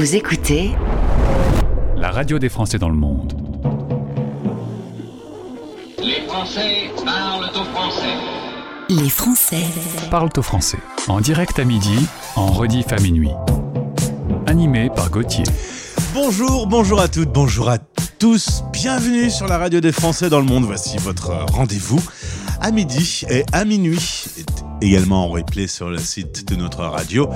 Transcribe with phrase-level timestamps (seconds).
[0.00, 0.70] Vous écoutez
[1.94, 3.34] la radio des Français dans le monde.
[5.98, 8.14] Les Français parlent au français.
[8.88, 9.62] Les Français
[10.10, 10.78] Parle au français.
[11.08, 13.32] En direct à midi, en rediff à minuit.
[14.46, 15.44] Animé par Gauthier.
[16.14, 17.76] Bonjour, bonjour à toutes, bonjour à
[18.18, 18.64] tous.
[18.72, 20.64] Bienvenue sur la radio des Français dans le monde.
[20.64, 22.00] Voici votre rendez-vous
[22.62, 24.24] à midi et à minuit.
[24.82, 27.28] Également en replay sur le site de notre radio.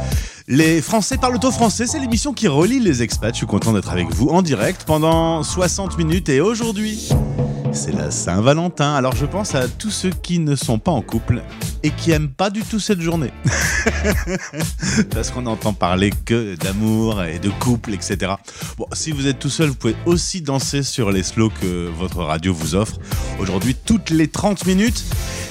[0.49, 3.35] Les Français parlent au français, c'est l'émission qui relie les expats.
[3.35, 7.11] Je suis content d'être avec vous en direct pendant 60 minutes et aujourd'hui,
[7.75, 8.95] c'est la Saint-Valentin.
[8.95, 11.43] Alors je pense à tous ceux qui ne sont pas en couple
[11.83, 13.33] et qui aiment pas du tout cette journée.
[15.11, 18.35] Parce qu'on n'entend parler que d'amour et de couple, etc.
[18.79, 22.23] Bon, si vous êtes tout seul, vous pouvez aussi danser sur les slows que votre
[22.23, 22.99] radio vous offre.
[23.41, 25.05] Aujourd'hui, toutes les 30 minutes.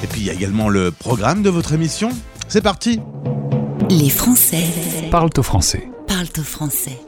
[0.03, 2.09] Et puis il y a également le programme de votre émission.
[2.47, 2.99] C'est parti
[3.89, 4.63] Les Français
[5.11, 5.87] Parle au français.
[6.07, 6.99] parlent au français.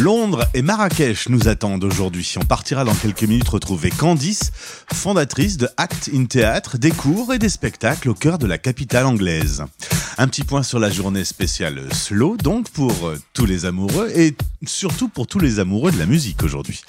[0.00, 2.34] Londres et Marrakech nous attendent aujourd'hui.
[2.36, 4.50] On partira dans quelques minutes retrouver Candice,
[4.92, 9.06] fondatrice de Act in Théâtre, des cours et des spectacles au cœur de la capitale
[9.06, 9.64] anglaise.
[10.18, 14.36] Un petit point sur la journée spéciale Slow, donc pour euh, tous les amoureux et
[14.66, 16.82] surtout pour tous les amoureux de la musique aujourd'hui.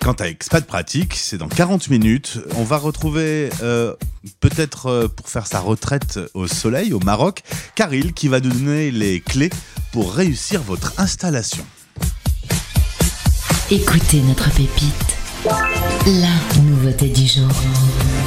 [0.00, 2.38] Quant à Expat Pratique, c'est dans 40 minutes.
[2.56, 3.94] On va retrouver, euh,
[4.40, 7.42] peut-être euh, pour faire sa retraite au soleil, au Maroc,
[7.74, 9.50] Karil qui va nous donner les clés
[9.92, 11.66] pour réussir votre installation.
[13.68, 15.16] Écoutez notre pépite.
[16.06, 17.50] La nouveauté du jour.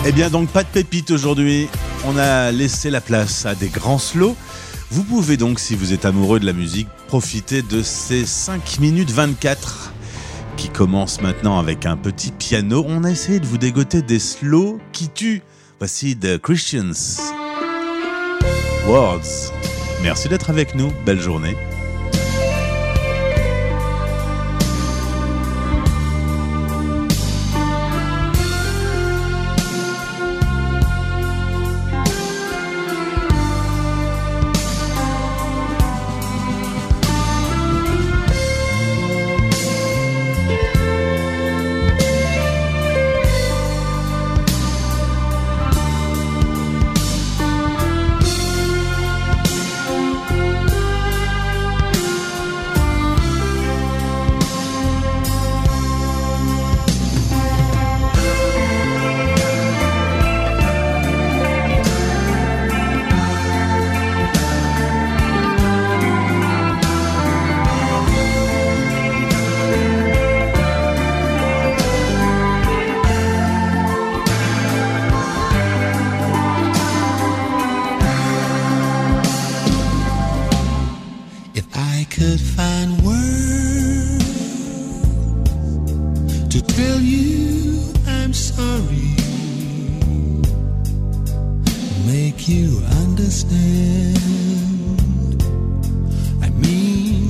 [0.06, 1.70] Eh bien donc pas de pépite aujourd'hui,
[2.06, 4.36] on a laissé la place à des grands slows.
[4.92, 9.12] Vous pouvez donc, si vous êtes amoureux de la musique, profiter de ces 5 minutes
[9.12, 9.94] 24
[10.58, 12.84] qui commencent maintenant avec un petit piano.
[12.86, 15.42] On a essayé de vous dégoter des slows qui tuent.
[15.80, 17.22] Voici The Christians.
[18.88, 19.54] Words.
[20.04, 21.56] Merci d'être avec nous, belle journée.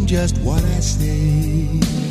[0.09, 2.08] Just what I say.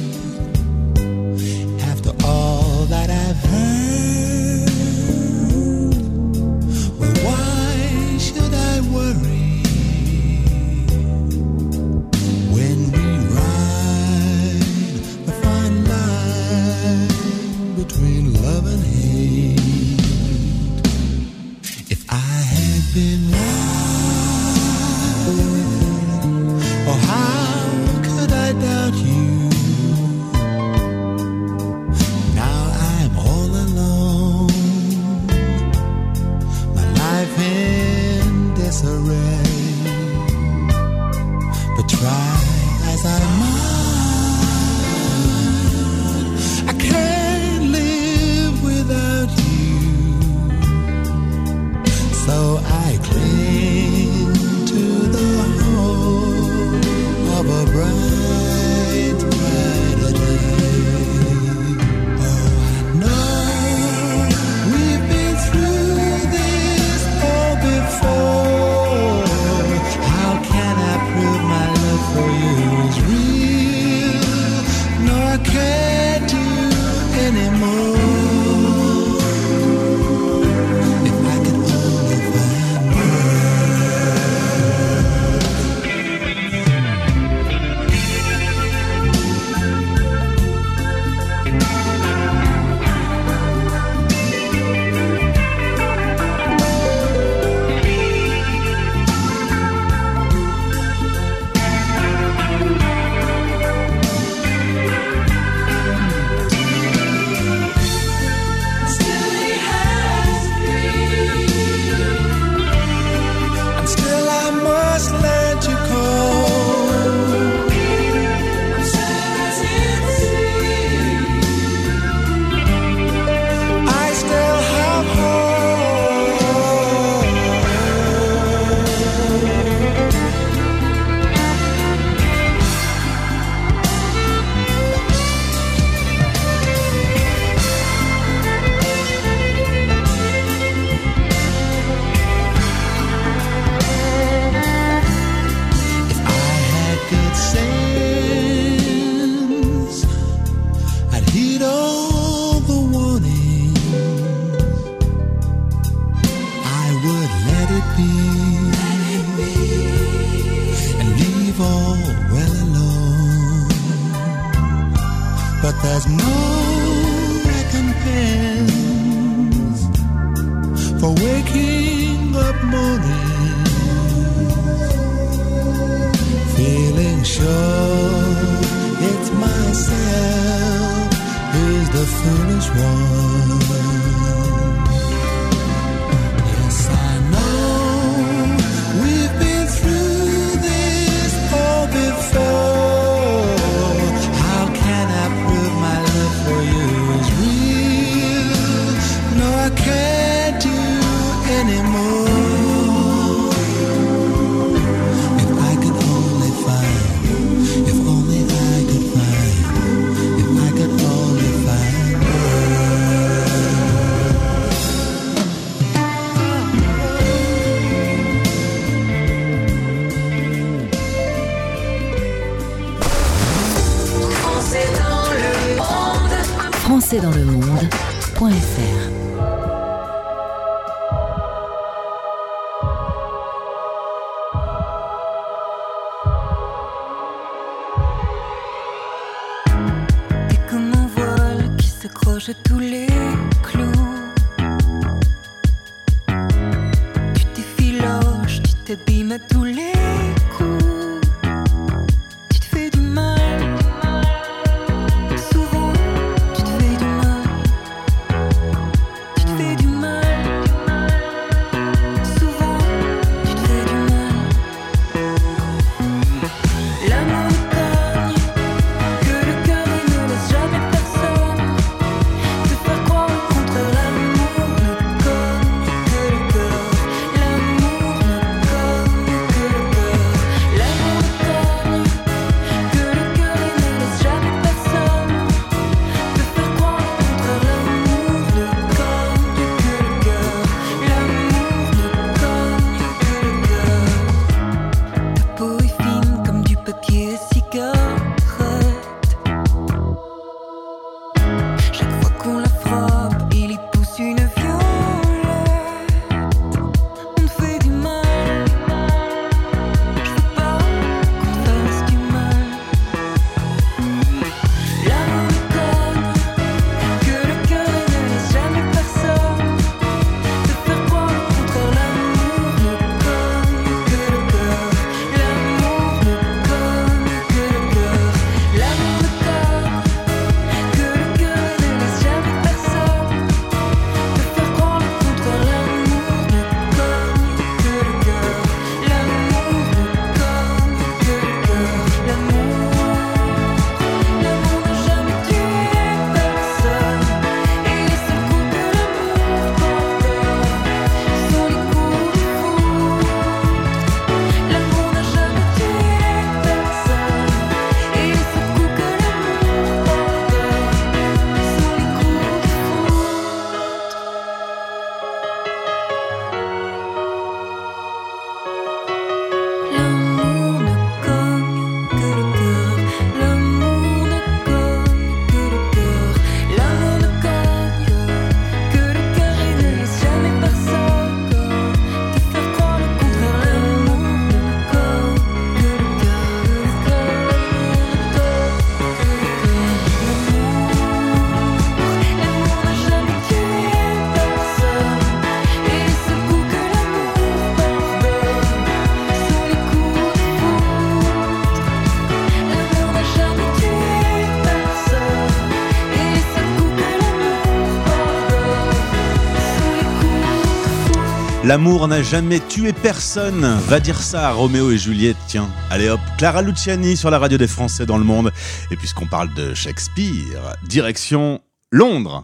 [411.68, 413.78] L'amour n'a jamais tué personne.
[413.88, 415.37] Va dire ça à Roméo et Juliette.
[415.48, 418.50] Tiens, allez hop, Clara Luciani sur la radio des Français dans le monde.
[418.90, 421.60] Et puisqu'on parle de Shakespeare, direction
[421.92, 422.42] Londres.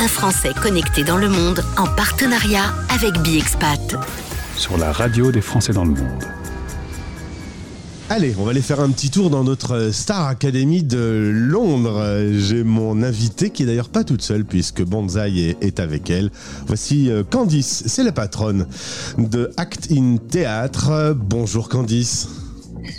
[0.00, 3.94] Un Français connecté dans le monde en partenariat avec BiExpat.
[4.56, 6.24] Sur la radio des Français dans le monde.
[8.16, 12.30] Allez, on va aller faire un petit tour dans notre euh, Star Academy de Londres.
[12.38, 16.30] J'ai mon invitée qui est d'ailleurs pas toute seule puisque Banzai est, avec elle.
[16.68, 18.68] Voici euh, Candice, c'est la patronne
[19.18, 21.16] de Act in Théâtre.
[21.18, 22.28] Bonjour Candice.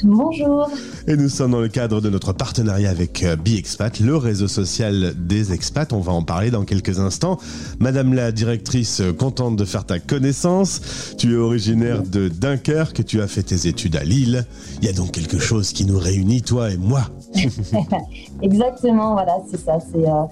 [0.04, 0.70] Bonjour.
[1.08, 5.14] Et nous sommes dans le cadre de notre partenariat avec euh, BiExpat, le réseau social
[5.18, 5.94] des expats.
[5.94, 7.40] On va en parler dans quelques instants.
[7.80, 10.82] Madame la directrice, euh, contente de faire ta connaissance.
[11.18, 14.46] Tu es originaire de Dunkerque, tu as fait tes études à Lille.
[14.82, 17.10] Il y a donc quelque chose qui nous réunit, toi et moi.
[18.42, 19.78] Exactement, voilà, c'est ça.
[19.80, 20.24] C'est, euh,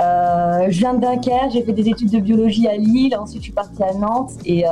[0.00, 3.44] euh, je viens de Dunkerque, j'ai fait des études de biologie à Lille, ensuite je
[3.44, 4.70] suis partie à Nantes et, euh,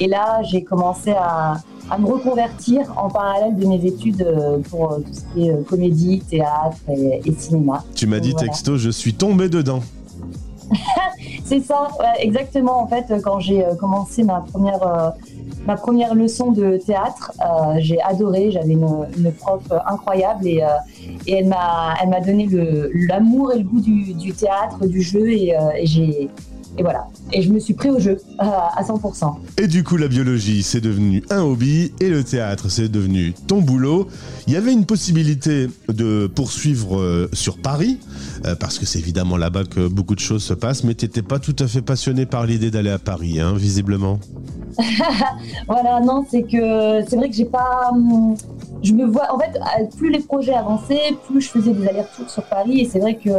[0.00, 1.54] et là j'ai commencé à,
[1.90, 4.26] à me reconvertir en parallèle de mes études
[4.70, 7.84] pour tout ce qui est comédie, théâtre et, et cinéma.
[7.94, 8.48] Tu m'as dit Voilà.
[8.48, 9.80] texto, je suis tombé dedans.
[11.44, 12.82] C'est ça, ouais, exactement.
[12.82, 15.14] En fait, quand j'ai commencé ma première,
[15.68, 18.50] ma première leçon de théâtre, euh, j'ai adoré.
[18.50, 20.68] J'avais une, prof incroyable et, euh,
[21.26, 22.48] elle m'a, donné
[23.06, 26.30] l'amour et le goût du, théâtre, du jeu et, euh,
[26.78, 27.08] et voilà.
[27.32, 29.34] Et je me suis pris au jeu à 100%.
[29.58, 33.60] Et du coup, la biologie, c'est devenu un hobby et le théâtre, c'est devenu ton
[33.60, 34.06] boulot.
[34.46, 37.98] Il y avait une possibilité de poursuivre sur Paris,
[38.60, 41.40] parce que c'est évidemment là-bas que beaucoup de choses se passent, mais tu n'étais pas
[41.40, 44.20] tout à fait passionné par l'idée d'aller à Paris, hein, visiblement.
[45.68, 47.90] Voilà, non, c'est que c'est vrai que j'ai pas.
[47.92, 48.34] hum,
[48.82, 49.34] Je me vois.
[49.34, 52.80] En fait, euh, plus les projets avançaient, plus je faisais des allers-retours sur Paris.
[52.80, 53.30] Et c'est vrai que,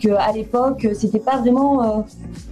[0.00, 2.00] que à l'époque, c'était pas vraiment euh,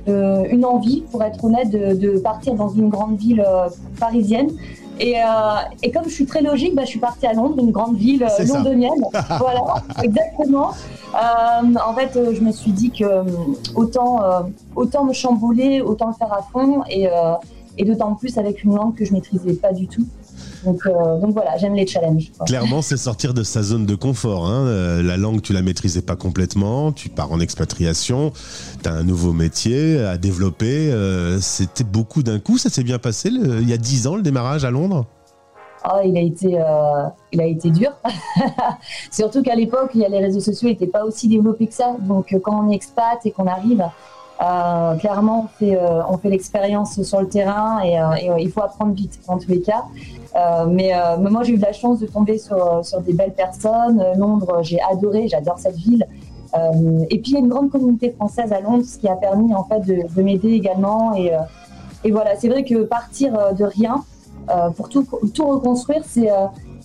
[0.09, 3.45] euh, une envie, pour être honnête, de, de partir dans une grande ville
[4.01, 4.51] parisienne.
[5.01, 5.27] Et, euh,
[5.83, 8.25] et comme je suis très logique, bah, je suis partie à Londres, une grande ville
[8.49, 8.93] londonienne.
[9.39, 9.65] voilà,
[10.03, 10.71] exactement.
[11.15, 14.41] Euh, en fait, je me suis dit que hum, autant, euh,
[14.77, 16.83] autant me chambouler, autant le faire à fond.
[16.89, 17.09] Et,
[17.79, 20.07] et d'autant plus avec une langue que je maîtrisais pas du tout.
[20.65, 22.33] Donc, euh, donc voilà, j'aime les challenges.
[22.37, 22.47] quoi.
[22.47, 24.47] Clairement, c'est sortir de sa zone de confort.
[24.47, 24.67] hein.
[24.67, 28.33] Euh, La langue, tu la maîtrisais pas complètement, tu pars en expatriation,
[28.83, 30.91] tu as un nouveau métier à développer.
[30.91, 34.17] euh, C'était beaucoup d'un coup, ça s'est bien passé le- il y a 10 ans,
[34.17, 35.05] le démarrage à Londres?
[35.87, 37.91] Ah, il a été, euh, il a été dur.
[39.11, 41.95] Surtout qu'à l'époque, les réseaux sociaux n'étaient pas aussi développés que ça.
[42.01, 43.85] Donc, quand on est expat et qu'on arrive,
[44.43, 48.39] euh, clairement, on fait, euh, on fait l'expérience sur le terrain et, euh, et, euh,
[48.41, 49.85] il faut apprendre vite dans tous les cas.
[50.35, 53.13] Euh, mais, euh, mais moi, j'ai eu de la chance de tomber sur, sur des
[53.13, 54.05] belles personnes.
[54.17, 56.07] Londres, j'ai adoré, j'adore cette ville.
[57.11, 59.53] Et puis, il y a une grande communauté française à Londres, ce qui a permis
[59.53, 61.13] en fait de, de m'aider également.
[61.17, 61.33] Et,
[62.05, 64.05] et voilà, c'est vrai que partir de rien
[64.77, 66.31] pour tout, tout reconstruire, c'est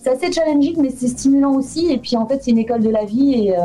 [0.09, 1.91] assez challenging, mais c'est stimulant aussi.
[1.91, 3.33] Et puis en fait, c'est une école de la vie.
[3.33, 3.55] Et,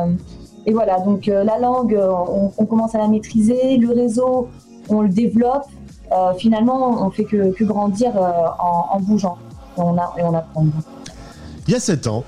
[0.67, 2.11] et voilà, donc euh, la langue, euh,
[2.57, 3.77] on, commence à la maîtriser.
[3.77, 4.49] Le réseau,
[4.89, 5.67] on le développe.
[6.13, 9.37] Euh, finalement, on fait que, que grandir en, bougeant.
[9.77, 10.67] Et on, a, et apprend.
[11.67, 12.25] Il y a 7 ans,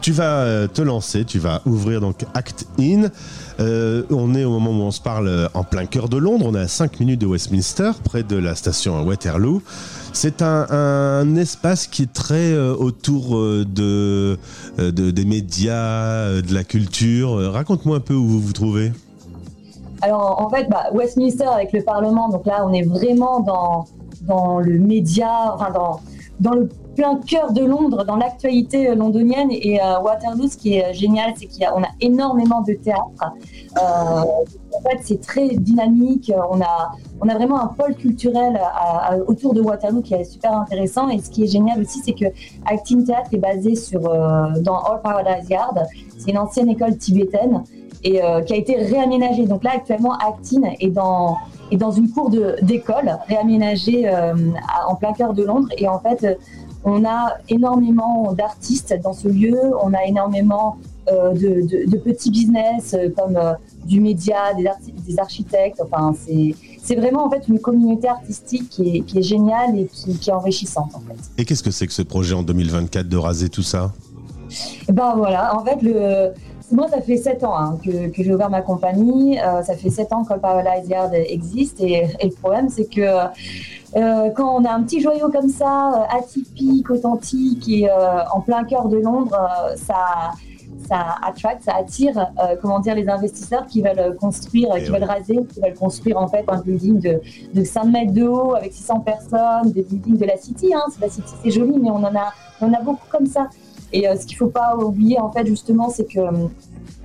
[0.00, 3.08] tu vas te lancer, tu vas ouvrir donc Act In.
[3.58, 6.60] On est au moment où on se parle en plein cœur de Londres, on est
[6.60, 9.62] à 5 minutes de Westminster, près de la station Waterloo.
[10.12, 14.36] C'est un, espace qui est très euh, autour euh, euh,
[14.78, 17.36] de- des médias, de la culture.
[17.52, 18.92] Raconte-moi un peu où vous vous trouvez.
[20.02, 23.86] Alors en fait, bah, Westminster avec le Parlement, donc là on est vraiment dans,
[24.22, 26.00] dans le média, dans,
[26.40, 29.50] dans le plein cœur de Londres, dans l'actualité londonienne.
[29.50, 33.34] Et Waterloo, ce qui est génial, c'est qu'on a, énormément de théâtre.
[33.76, 36.32] En fait, c'est très dynamique.
[36.50, 40.52] On a, on a vraiment un pôle culturel à- autour de Waterloo qui est super
[40.56, 41.08] intéressant.
[41.08, 42.26] Et ce qui est génial aussi, c'est que
[42.66, 45.78] Acting Theatre est basé sur, euh, dans All Paradise Yard.
[46.18, 47.62] C'est une ancienne école tibétaine
[48.02, 49.46] et euh, qui a été réaménagée.
[49.46, 51.36] Donc là, actuellement, Actin est dans,
[51.70, 52.30] est dans une cour
[52.62, 54.34] d'école réaménagée euh,
[54.88, 55.68] en plein cœur de Londres.
[55.76, 56.34] Et en fait, euh,
[56.84, 59.58] on a énormément d'artistes dans ce lieu.
[59.82, 60.76] On a énormément
[61.10, 63.52] euh, de, de- de petits business euh, comme euh,
[63.84, 64.68] du média, des,
[65.06, 65.82] des architectes.
[65.84, 69.86] Enfin, c'est c'est vraiment en fait une communauté artistique qui est, qui est géniale et
[69.86, 71.18] qui, qui est enrichissante en fait.
[71.38, 73.92] Et qu'est-ce que c'est que ce projet en 2024 de raser tout ça?
[74.88, 76.32] Ben voilà, en fait, le...
[76.72, 79.38] moi, ça fait 7 ans hein, que, que j'ai ouvert ma compagnie.
[79.38, 81.80] Euh, ça fait 7 ans que le Paradise Yard existe.
[81.80, 83.28] Et, et le problème, c'est que
[83.96, 88.40] euh, quand on a un petit joyau comme ça, euh, atypique, authentique et euh, en
[88.40, 89.36] plein cœur de Londres,
[89.76, 90.32] ça.
[90.90, 95.04] Ça attract, ça attire, euh, comment dire, les investisseurs qui veulent construire, Eh qui veulent
[95.04, 97.20] raser, qui veulent construire en fait un building de,
[97.54, 100.74] de 5 mètres de haut avec 600 personnes, des buildings de la City.
[100.74, 100.82] Hein.
[100.92, 103.48] C'est La City, c'est joli, mais on en a, on a beaucoup comme ça.
[103.92, 106.48] Et euh, ce qu'il faut pas oublier, en fait, justement, c'est que euh,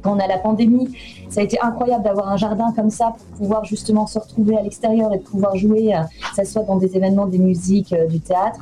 [0.05, 0.89] quand on a la pandémie,
[1.29, 4.61] ça a été incroyable d'avoir un jardin comme ça pour pouvoir justement se retrouver à
[4.61, 8.05] l'extérieur et de pouvoir jouer, euh, que ce soit dans des événements, des musiques, euh,
[8.05, 8.59] du théâtre.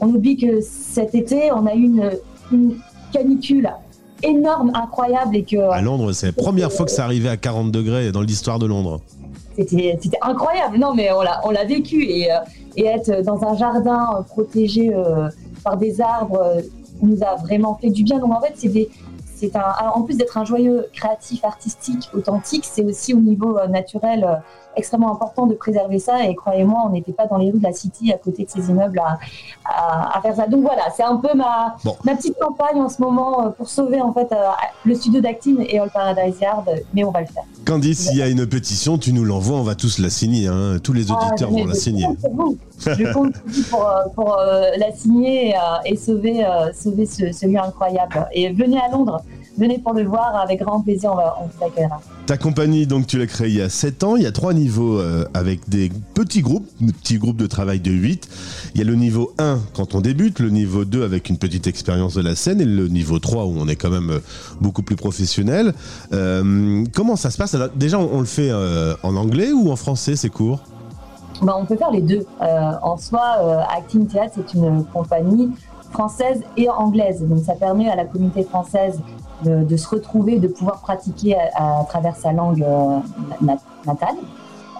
[0.00, 2.10] On oublie que cet été, on a eu une,
[2.50, 2.76] une
[3.12, 3.70] canicule
[4.22, 7.70] énorme, incroyable, et que À Londres, c'est la première fois que ça arrivait à 40
[7.70, 9.00] degrés dans l'histoire de Londres.
[9.56, 10.78] c'était incroyable.
[10.78, 12.38] Non, mais on l'a on l'a vécu et, euh,
[12.76, 15.28] et être dans un jardin euh, protégé euh,
[15.64, 16.62] par des arbres,
[17.02, 18.18] nous a vraiment fait du bien.
[18.18, 18.88] Donc en fait, c'est des
[19.34, 24.40] c'est un, en plus d'être un joyeux créatif, artistique, authentique, c'est aussi au niveau naturel
[24.76, 26.24] extrêmement important de préserver ça.
[26.24, 28.68] Et croyez-moi, on n'était pas dans les rues de la City à côté de ces
[28.70, 29.18] immeubles à,
[29.64, 30.46] à- à faire ça.
[30.46, 31.96] Donc voilà, c'est un peu ma, Bon.
[32.04, 34.36] ma petite campagne en ce moment euh, pour sauver en fait euh,
[34.84, 36.64] le studio d'acting et All Paradise Yard,
[36.94, 37.42] mais on va le faire.
[37.64, 40.46] Candice, s'il y a une pétition, tu nous l'envoies, on va tous la signer.
[40.46, 40.76] hein.
[40.82, 42.06] Tous les auditeurs Ah, mais vont la signer.
[42.32, 42.56] vous.
[42.78, 43.34] Je compte
[43.70, 47.58] pour, euh, pour euh, la signer et, euh, et sauver, euh, sauver ce, ce lieu
[47.58, 48.28] incroyable.
[48.32, 49.20] Et venez à Londres,
[49.58, 52.00] venez pour le voir, avec grand plaisir, on, va, on vous accueillera.
[52.26, 54.16] Ta compagnie, donc tu l'as créée il y a 7 ans.
[54.16, 57.80] Il y a trois niveaux euh, avec des petits groupes, des petits groupes de travail
[57.80, 58.28] de 8.
[58.74, 61.66] Il y a le niveau 1 quand on débute, le niveau 2 avec une petite
[61.66, 64.18] expérience de la scène et le niveau 3 où on est quand même euh,
[64.60, 65.72] beaucoup plus professionnel.
[66.12, 67.54] Euh, comment ça se passe?
[67.54, 70.60] Alors, Déjà, on, on le fait euh, en anglais ou en français, c'est court
[71.42, 72.26] Bah, on peut faire les deux.
[72.40, 75.50] En soi, Acting Theatre, c'est une compagnie
[75.92, 77.22] française et anglaise.
[77.22, 79.00] Donc ça permet à la communauté française
[79.44, 82.98] de, de se retrouver, de pouvoir pratiquer à, à travers sa langue euh,
[83.40, 84.16] nat- natale.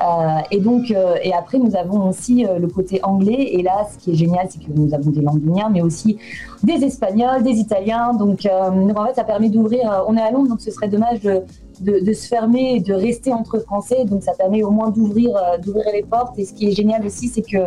[0.02, 3.48] Euh, et donc, euh, et après, nous avons aussi euh, le côté anglais.
[3.52, 6.18] Et là, ce qui est génial, c'est que nous avons des londoniens, mais aussi
[6.62, 8.12] des espagnols, des italiens.
[8.12, 9.90] Donc, euh, donc, en fait, ça permet d'ouvrir.
[9.90, 11.40] euh, on est à Londres, donc ce serait dommage de,
[11.80, 14.04] de, de se fermer et de rester entre Français.
[14.04, 15.30] Donc, ça permet au moins d'ouvrir
[15.62, 16.38] d'ouvrir les portes.
[16.38, 17.64] Et ce qui est génial aussi, c'est que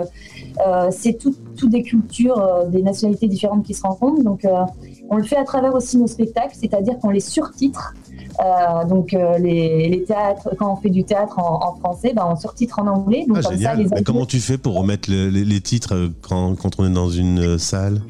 [0.91, 4.23] c'est tout, tout des cultures, des nationalités différentes qui se rencontrent.
[4.23, 4.45] Donc,
[5.09, 7.93] on le fait à travers aussi nos spectacles, c'est-à-dire qu'on les surtitre.
[8.39, 12.25] Euh, donc euh, les, les théâtres, quand on fait du théâtre en, en français, ben,
[12.29, 13.25] on surtitre en anglais.
[13.27, 13.77] Donc Ah, comme ça, génial.
[13.79, 16.85] les Mais comment tu fais pour remettre le- les, les titres euh, quand, quand on
[16.85, 18.01] est dans une salle?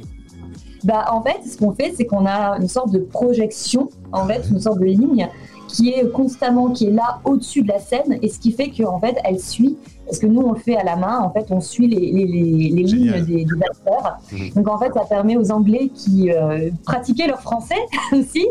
[0.83, 4.43] Bah, en fait, ce qu'on fait, c'est qu'on a une sorte de projection, en fait,
[4.49, 5.27] une sorte de ligne
[5.69, 8.99] qui est constamment, qui est là au-dessus de la scène, et ce qui fait qu'en
[8.99, 11.61] fait, elle suit, parce que nous, on le fait à la main, en fait, on
[11.61, 13.23] suit les, les, les, les Génial.
[13.23, 14.17] lignes des, des acteurs.
[14.31, 14.49] Mhm.
[14.55, 17.75] Donc, en fait, ça permet aux Anglais qui euh, pratiquaient leur français
[18.11, 18.43] aussi,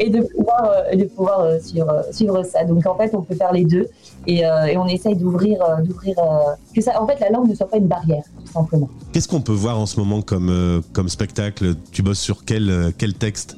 [0.00, 2.64] et de pouvoir, euh, de pouvoir euh, suivre, suivre ça.
[2.64, 3.86] Donc, en fait, on peut faire les deux,
[4.26, 6.16] et, et on essaye d'ouvrir, d'ouvrir
[6.74, 8.88] que ça, en fait, la langue ne soit pas une barrière, tout simplement.
[9.12, 11.74] Qu'est-ce qu'on peut voir en ce moment comme, comme spectacle?
[11.92, 13.56] Tu bosses sur quel, quel texte?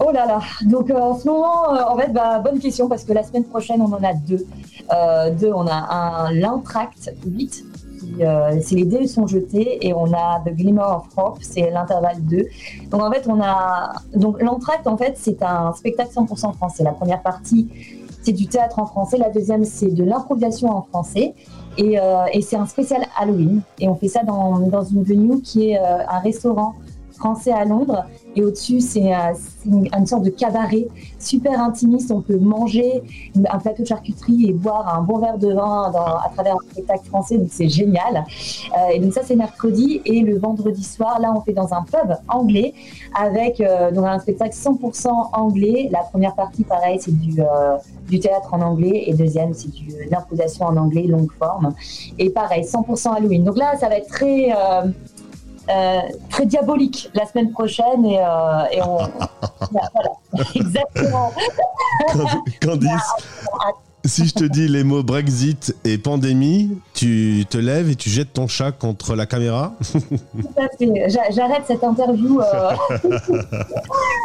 [0.00, 3.04] Oh là là, donc euh, en ce moment, euh, en fait, bah, bonne question parce
[3.04, 4.44] que la semaine prochaine, on en a deux.
[4.92, 7.64] Euh, deux, on a un l'Intract 8,
[8.00, 11.70] qui, euh, c'est les dés sont jetés, et on a The Glimmer of Hope, c'est
[11.70, 12.44] l'intervalle 2.
[12.90, 13.92] Donc en fait, on a.
[14.14, 16.82] Donc l'Entracte, en fait, c'est un spectacle 100% français.
[16.82, 17.68] La première partie,
[18.22, 21.34] c'est du théâtre en français, la deuxième, c'est de l'improvisation en français.
[21.76, 21.98] Et,
[22.32, 23.60] et c'est un spécial Halloween.
[23.80, 26.74] Et on fait ça dans, dans une venue qui est un restaurant
[27.16, 28.04] français à Londres.
[28.36, 29.32] Et au-dessus, c'est euh,
[29.66, 32.10] une, sorte de cabaret super intimiste.
[32.10, 33.02] On peut manger
[33.48, 37.06] un plateau de charcuterie et boire un bon verre de vin à travers un spectacle
[37.06, 37.38] français.
[37.38, 38.24] Donc c'est génial.
[38.76, 40.00] Euh, et donc ça, c'est mercredi.
[40.04, 42.74] Et le vendredi soir, là, on fait dans un pub anglais
[43.18, 45.88] avec euh, un spectacle 100% anglais.
[45.92, 49.04] La première partie, pareil, c'est du, théâtre en anglais.
[49.06, 51.72] Et deuxième, c'est de l'imposition en anglais, longue forme.
[52.18, 53.44] Et pareil, 100% Halloween.
[53.44, 54.50] Donc là, ça va être très...
[55.70, 56.00] euh,
[56.30, 58.98] très diabolique la semaine prochaine et, euh, et on
[59.70, 60.10] voilà
[60.54, 61.32] exactement.
[62.60, 62.90] Candice,
[64.04, 68.32] si je te dis les mots Brexit et pandémie, tu te lèves et tu jettes
[68.34, 69.74] ton chat contre la caméra
[71.30, 72.70] j'arrête cette interview euh,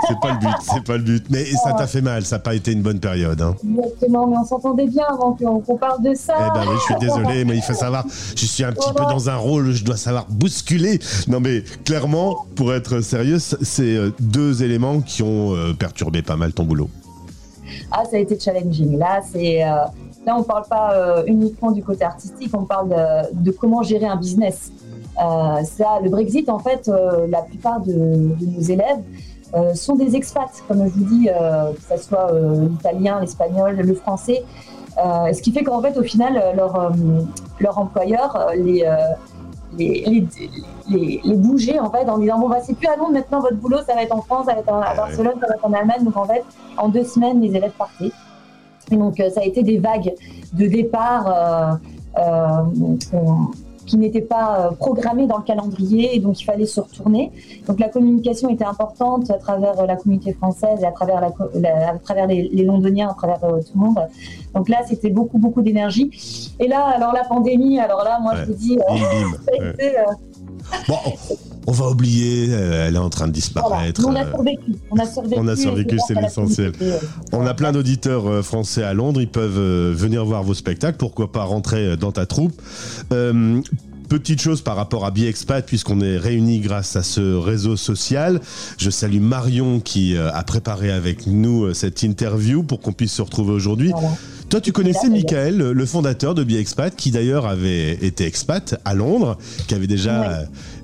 [0.07, 1.25] C'est pas le but, c'est pas le but.
[1.29, 3.41] Mais ça t'a fait mal, ça n'a pas été une bonne période.
[3.41, 3.55] Hein.
[3.63, 6.99] exactement mais on s'entendait bien avant qu'on parle de ça Eh ben oui, je suis
[6.99, 9.97] désolé, mais il faut savoir, je suis un petit peu dans un rôle, je dois
[9.97, 10.99] savoir bousculer.
[11.27, 16.35] Non mais clairement, pour être sérieux, c'est euh, deux éléments qui ont euh, perturbé pas
[16.35, 16.89] mal ton boulot.
[17.91, 18.97] Ah, ça a été challenging.
[18.97, 19.85] Là, c'est euh,
[20.25, 22.89] là, on parle pas euh, uniquement du côté artistique, on parle
[23.33, 24.71] de, comment gérer un business.
[25.21, 29.01] Euh, ça, le Brexit, en fait, euh, la plupart de, nos élèves
[29.73, 32.31] sont des expats, comme je vous dis, que ce soit
[32.69, 34.43] l'italien, l'espagnol, le français.
[34.95, 36.91] Ce qui fait qu'en fait, au final, leur,
[37.59, 38.85] leur employeur les,
[39.77, 40.27] les, les,
[40.89, 43.57] les, les bouger en fait en disant bon bah c'est plus à Londres maintenant votre
[43.57, 45.73] boulot ça va être en France ça va être à Barcelone ça va être en
[45.73, 46.03] Allemagne.
[46.03, 46.43] Donc en fait
[46.77, 48.11] en deux semaines les élèves partaient.
[48.91, 50.13] Donc euh, ça a été des vagues
[50.53, 51.73] de départ euh,
[52.17, 52.63] euh,
[53.89, 57.31] qui n'étaient pas euh, programmées dans le calendrier et donc il fallait se retourner.
[57.67, 61.31] Donc la communication était importante à travers euh, la communauté française et à travers, la,
[61.31, 63.99] co- la- à travers les, les londoniens à travers euh, tout le monde.
[64.55, 66.07] Donc là c'était beaucoup beaucoup d'énergie.
[66.59, 68.41] Et là alors la pandémie alors là moi Ouais.
[68.41, 68.83] je vous dis euh,
[69.45, 69.87] ça a été,
[70.87, 70.97] Bon,
[71.67, 74.01] on va oublier, euh, elle est en train de disparaître.
[74.07, 74.61] On a survécu.
[74.91, 75.35] On a survécu.
[75.41, 76.71] On a et survécu, grâce c'est l'essentiel.
[76.81, 76.97] euh,
[77.31, 79.59] On a plein d'auditeurs euh, français à Londres, ils peuvent
[79.93, 82.59] venir voir vos spectacles, pourquoi pas rentrer dans ta troupe.
[83.11, 83.61] Euh,
[84.07, 88.41] petite chose par rapport à BiExpat, puisqu'on est réunis grâce à ce réseau social.
[88.79, 93.51] Je salue Marion qui a préparé avec nous cette interview pour qu'on puisse se retrouver
[93.53, 93.91] aujourd'hui.
[93.91, 94.09] Voilà.
[94.49, 99.37] Toi, tu connaissais Michael, le- fondateur de BiExpat, qui d'ailleurs avait été expat à Londres,
[99.67, 100.23] qui avait déjà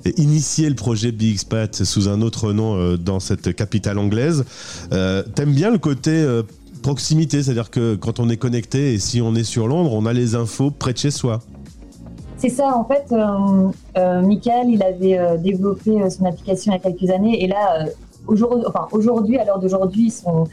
[0.06, 4.44] euh, initié le projet BiExpat sous un autre nom euh, dans cette capitale anglaise.
[4.92, 6.24] Euh, T'aimes bien le côté
[6.82, 10.12] proximité, c'est-à-dire que quand on est connecté et si on est sur Londres, on a
[10.12, 11.42] les infos près de chez soi.
[12.38, 16.78] C'est ça, en fait, euh, euh, Michael, il avait euh, développé son application il y
[16.78, 17.86] a quelques années et là,
[18.28, 20.44] aujourd'hui, enfin, aujourd'hui, à l'heure d'aujourd'hui, son,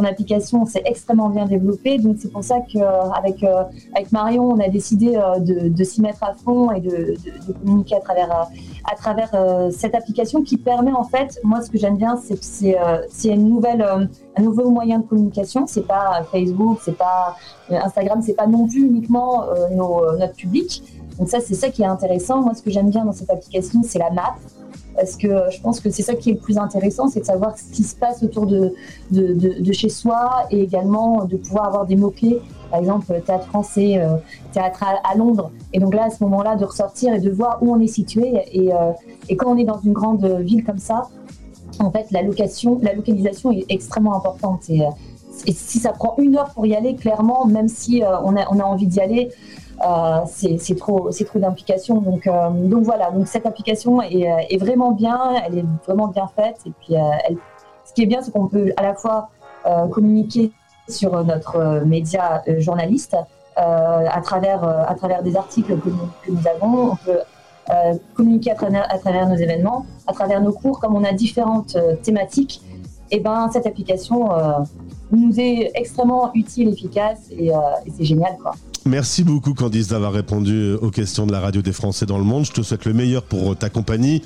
[0.00, 1.98] son application s'est extrêmement bien développée.
[1.98, 6.22] Donc, c'est pour ça qu'avec euh, avec Marion, on a décidé euh, de, s'y mettre
[6.24, 7.14] à fond et de,
[7.60, 11.70] communiquer à travers, euh, à travers euh, cette application qui permet, en fait, moi, ce
[11.70, 15.66] que j'aime bien, c'est que c'est euh, une nouvelle, euh, un nouveau moyen de communication.
[15.66, 17.36] C'est pas Facebook, c'est pas
[17.70, 20.82] euh, Instagram, c'est pas non plus uniquement euh, euh, notre public.
[21.18, 22.40] Donc ça, c'est ça qui est intéressant.
[22.40, 24.36] Moi, ce que j'aime bien dans cette application, c'est la map.
[25.00, 27.56] Parce que je pense que c'est ça qui est le plus intéressant, c'est de savoir
[27.56, 28.74] ce qui se passe autour de,
[29.72, 32.38] chez soi et également de pouvoir avoir des mots-clés.
[32.70, 34.16] Par exemple, théâtre français, euh,
[34.52, 35.50] théâtre à, Londres.
[35.72, 38.42] Et donc là, à ce moment-là, de ressortir et de voir où on est situé.
[38.52, 38.92] Et, euh,
[39.30, 41.08] et quand on est dans une grande ville comme ça,
[41.78, 44.68] en fait, la, location, la localisation est extrêmement importante.
[44.68, 44.90] Et, euh,
[45.32, 49.00] si ça prend une heure pour y aller, clairement, même si on, a, envie d'y
[49.00, 49.30] aller,
[50.26, 52.00] c'est c'est trop, trop d'implication.
[52.00, 53.10] Donc, euh, donc voilà.
[53.10, 55.18] Donc cette application est, euh, est vraiment bien.
[55.46, 56.58] Elle est vraiment bien faite.
[56.66, 57.00] Et puis, euh,
[57.84, 59.28] ce qui est bien, c'est qu'on peut à la fois
[59.66, 60.52] euh, communiquer
[60.88, 63.16] sur notre euh, média euh, journaliste
[63.58, 66.92] euh, à travers euh, à travers des articles que nous, avons.
[66.92, 67.18] On peut
[67.70, 71.94] euh, communiquer à travers, nos événements, à travers nos cours, comme on a différentes euh,
[71.96, 72.62] thématiques.
[73.12, 74.52] Et ben cette application euh,
[75.10, 78.52] nous est extrêmement utile, efficace et, euh, et c'est génial quoi.
[78.86, 82.44] Merci beaucoup Candice d'avoir répondu aux questions de la radio des Français dans le monde.
[82.46, 84.22] Je te souhaite le meilleur pour ta compagnie.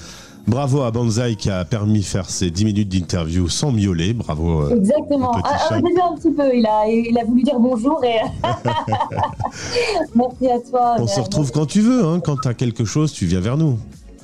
[0.46, 4.12] Bravo à Banzai qui a permis de faire ces 10 minutes d'interview sans miauler.
[4.12, 4.62] Bravo.
[4.62, 5.32] euh, Exactement.
[5.42, 8.18] Ah, au début un petit peu, il a, il a voulu dire bonjour et
[10.14, 10.96] merci à toi.
[10.98, 12.04] On se retrouve quand tu veux.
[12.04, 12.20] Hein.
[12.20, 13.78] Quand tu as quelque chose, tu viens vers nous.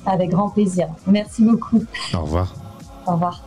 [0.05, 0.87] Avec grand plaisir.
[1.07, 1.83] Merci beaucoup.
[2.13, 2.55] Au revoir.
[3.07, 3.43] Au revoir.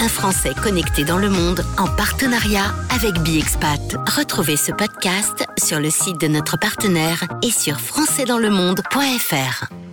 [0.00, 3.96] Un Français connecté dans le monde en partenariat avec BiExpat.
[4.16, 9.87] Retrouvez ce podcast sur le site de notre partenaire et sur françaisdanslemonde.fr.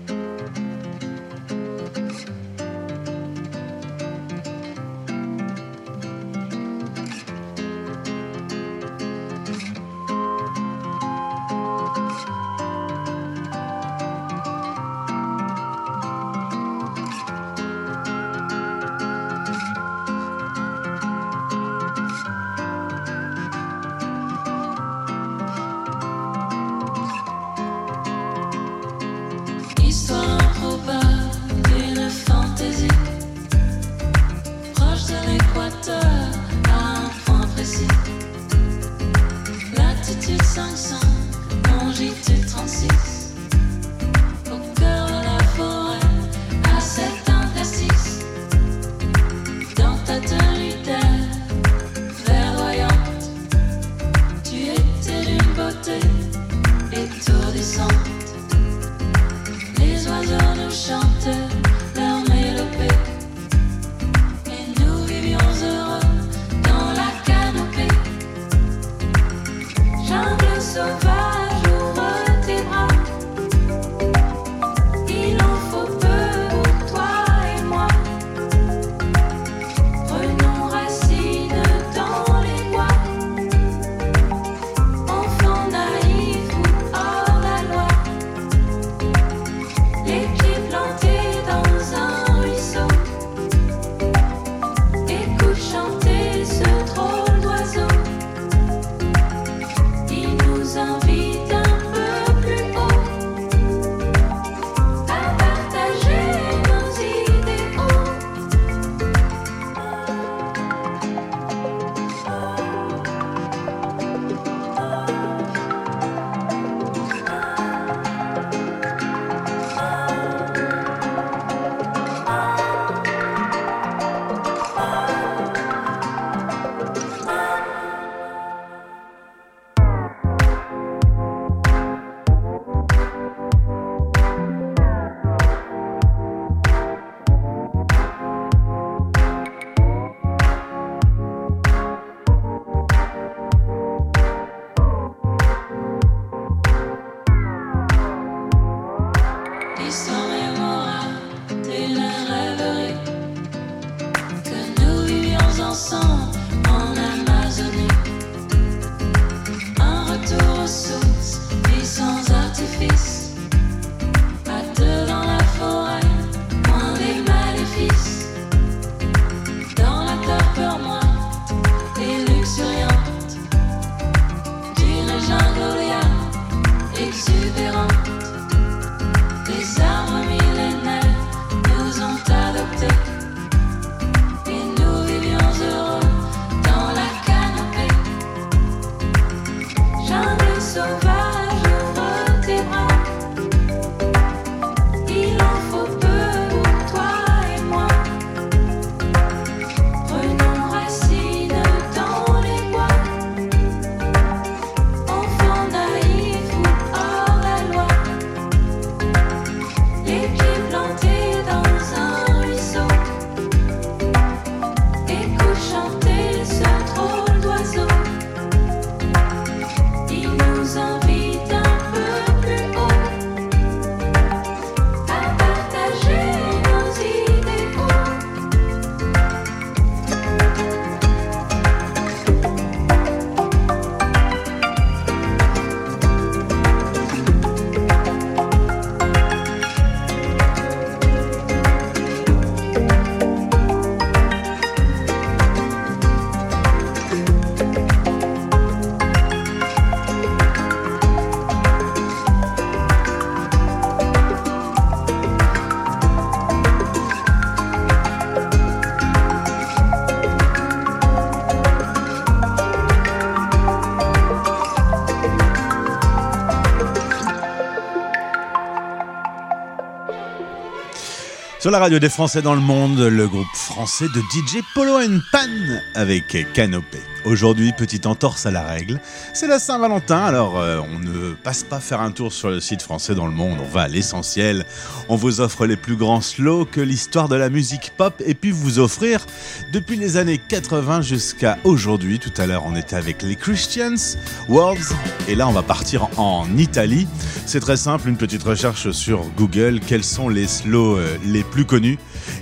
[271.66, 275.18] Sur la radio des Français dans le monde, le groupe français de DJ Polo and
[275.32, 275.50] Pan
[275.96, 277.02] avec Canopée.
[277.26, 279.02] Aujourd'hui, petite entorse à la règle.
[279.34, 282.84] C'est la Saint-Valentin, alors euh, on ne passe pas faire un tour sur le site
[282.84, 284.64] français dans le monde, on va à l'essentiel.
[285.10, 288.52] On vous offre les plus grands slows que l'histoire de la musique pop et puis
[288.52, 289.26] vous offrir
[289.74, 292.20] depuis les années 80 jusqu'à aujourd'hui.
[292.20, 294.94] Tout à l'heure, on était avec les Christians, Worlds,
[295.28, 297.08] et là, on va partir en Italie.
[297.48, 301.66] C'est très simple, une petite recherche sur Google, quels sont les slows euh, les plus
[301.66, 301.98] connus,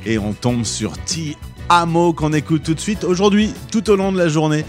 [0.05, 1.37] et on tombe sur Ti
[1.75, 3.03] Amo qu'on écoute tout de suite.
[3.03, 4.63] Aujourd'hui, tout au long de la journée,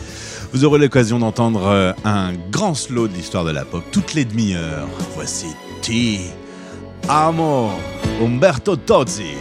[0.54, 4.24] vous aurez l'occasion d'entendre euh, un grand slow de l'histoire de la pop, toutes les
[4.24, 4.88] demi-heures.
[5.14, 5.48] Voici
[5.82, 6.20] Ti
[7.06, 7.72] Amo,
[8.22, 9.34] Umberto Tozzi.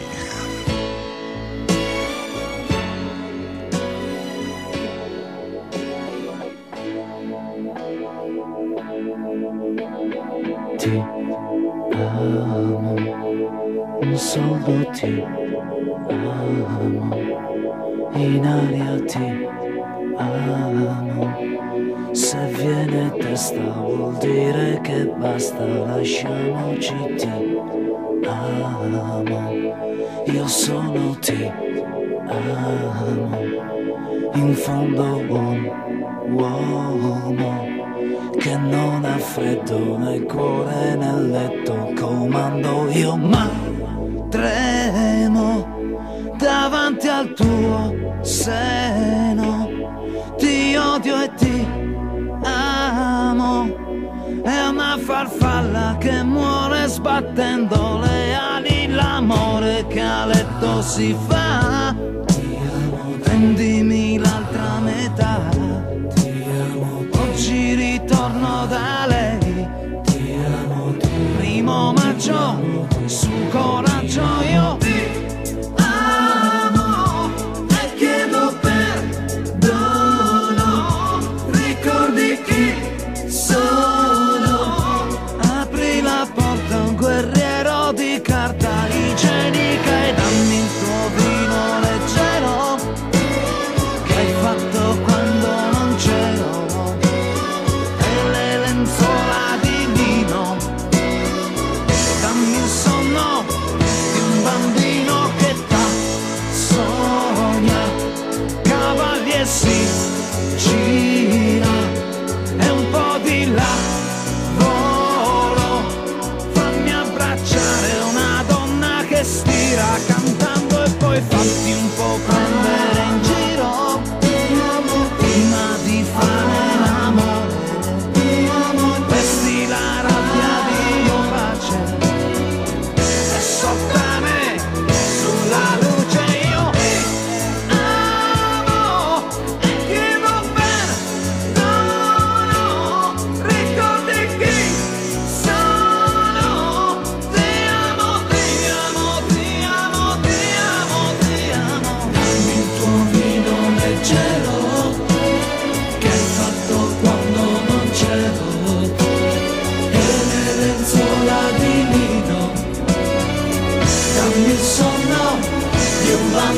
[10.77, 11.01] ti
[11.93, 12.95] amo,
[14.15, 15.42] solo ti
[23.33, 27.57] testa vuol dire che basta, lasciamoci ti
[28.27, 29.51] amo,
[30.25, 31.51] io sono ti
[32.27, 33.39] amo,
[34.35, 35.71] in fondo un
[36.29, 37.65] uomo
[38.37, 43.49] che non ha freddo nel cuore nel letto comando io ma
[44.29, 45.67] tremo
[46.37, 49.69] davanti al tuo seno
[50.37, 51.82] ti odio e ti amo
[54.43, 58.87] è una farfalla che muore sbattendo le ali.
[58.87, 61.95] L'amore che a letto si fa.
[63.23, 65.49] Prendimi l'altra metà.
[67.21, 69.67] Oggi ritorno da lei.
[70.03, 70.95] Ti amo
[71.37, 73.92] Primo maggio Su coraggio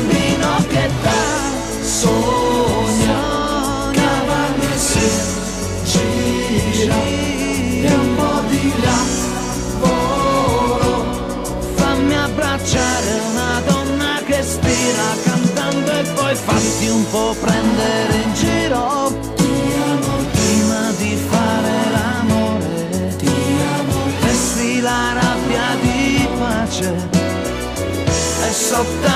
[0.06, 1.24] bambino che da
[1.82, 3.20] sogna
[3.92, 5.10] cavalli si
[5.84, 8.72] gira e un po' di
[9.80, 10.14] lavoro
[11.74, 19.12] fammi abbracciare una donna che stira cantando e poi fatti un po' prendere in giro.
[19.34, 23.26] Ti amo prima di fare l'amore ti
[23.78, 26.94] amo vesti la rabbia di pace
[28.48, 29.15] e sottane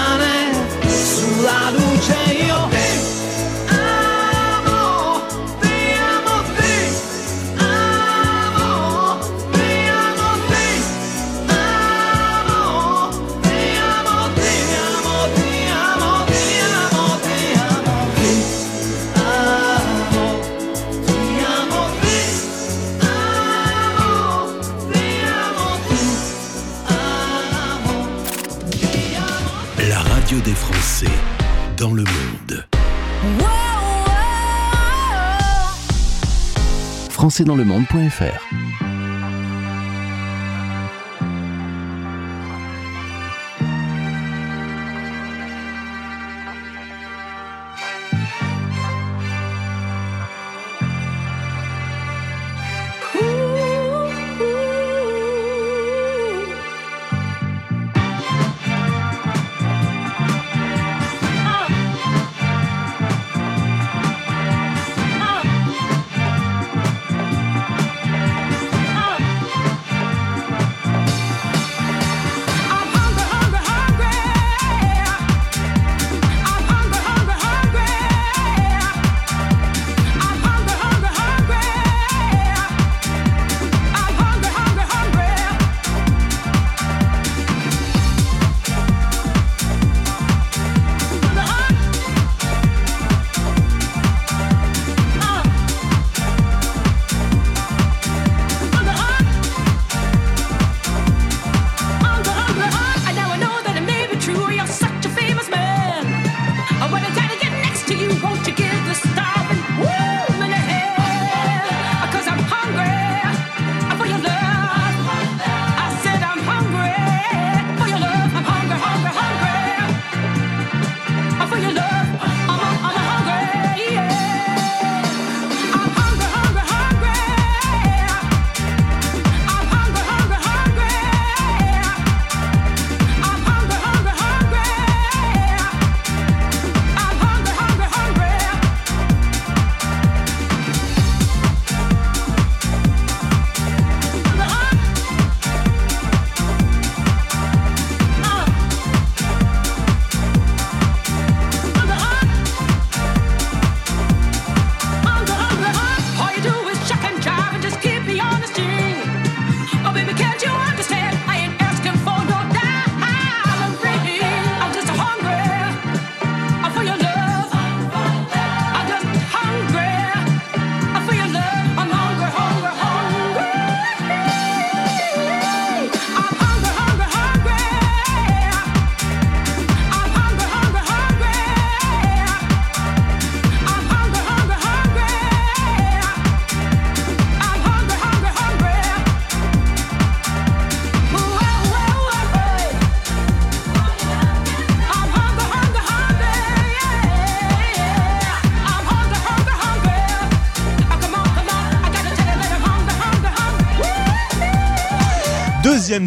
[37.44, 38.49] dans le monde.fr.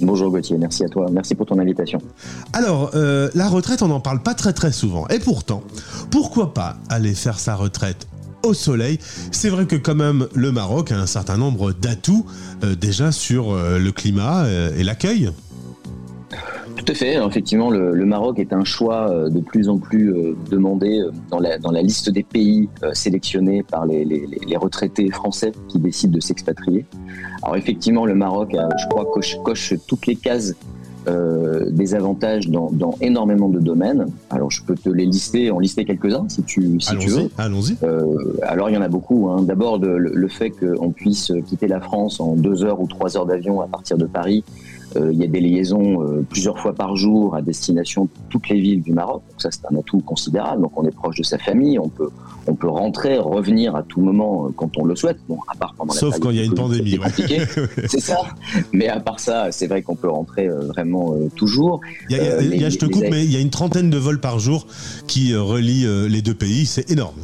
[0.00, 2.00] Bonjour Gauthier, merci à toi, merci pour ton invitation.
[2.52, 5.06] Alors, euh, la retraite, on n'en parle pas très très souvent.
[5.08, 5.62] Et pourtant,
[6.10, 8.08] pourquoi pas aller faire sa retraite
[8.42, 8.98] au soleil?
[9.30, 12.26] C'est vrai que quand même, le Maroc a un certain nombre d'atouts
[12.64, 15.30] euh, déjà sur euh, le climat et l'accueil.
[16.76, 20.12] Tout à fait, effectivement, le, le Maroc est un choix euh, de plus en plus
[20.12, 24.40] euh, demandé euh, dans la, dans la liste des pays sélectionnés par les, les- les-
[24.46, 26.84] les retraités français qui décident de s'expatrier.
[27.42, 30.54] Alors effectivement, le Maroc, je crois, coche, coche toutes les cases
[31.08, 34.06] euh, des avantages dans, dans énormément de domaines.
[34.30, 37.28] Alors je peux te les lister, en lister quelques-uns si tu, si tu veux.
[37.38, 37.76] Allons-y.
[37.82, 38.04] Euh,
[38.42, 39.28] alors il y en a beaucoup.
[39.28, 39.42] hein.
[39.42, 43.26] D'abord le, le fait qu'on puisse quitter la France en deux heures ou trois heures
[43.26, 44.44] d'avion à partir de Paris.
[44.96, 48.48] Euh, il y a des liaisons euh, plusieurs fois par jour à destination de toutes
[48.48, 49.22] les villes du Maroc.
[49.30, 50.62] Donc ça c'est un atout considérable.
[50.62, 52.10] Donc on est proche de sa famille, on peut
[52.46, 55.18] on peut rentrer, revenir à tout moment euh, quand on le souhaite.
[55.28, 56.98] Bon, à part pendant la Sauf quand il y a une pandémie.
[57.88, 58.16] c'est ça.
[58.72, 61.80] Mais à part ça, c'est vrai qu'on peut rentrer vraiment toujours.
[62.10, 63.90] Il y a- y a- y je te coupe, mais il y a une trentaine
[63.90, 64.66] de vols par jour
[65.06, 66.66] qui relient les deux pays.
[66.66, 67.16] C'est énorme.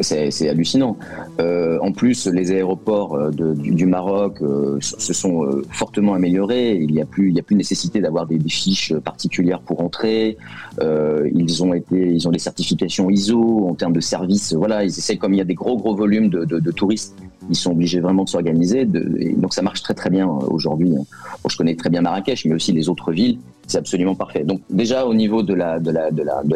[0.00, 0.96] C'est hallucinant.
[1.40, 6.74] Euh, en plus, les aéroports euh, du, Maroc euh, se sont fortement améliorés.
[6.76, 10.36] Il n'y a plus, nécessité d'avoir des, fiches particulières pour entrer.
[10.80, 14.54] Ils ont des certifications ISO en termes de services.
[14.54, 17.14] Voilà, ils essaient comme il y a des gros gros volumes de, touristes,
[17.50, 18.84] ils sont obligés vraiment de s'organiser.
[18.84, 20.90] donc ça marche très très bien aujourd'hui.
[20.90, 23.38] Bon, je connais très bien Marrakech, mais aussi les autres villes.
[23.66, 24.44] C'est absolument parfait.
[24.44, 25.78] Donc déjà au niveau de la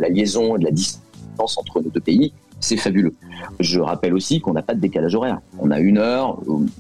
[0.09, 3.15] liaison et de la distance entre nos deux pays, c'est fabuleux.
[3.61, 5.41] Je rappelle aussi qu'on n'a pas de décalage horaire.
[5.59, 6.39] On a une heure,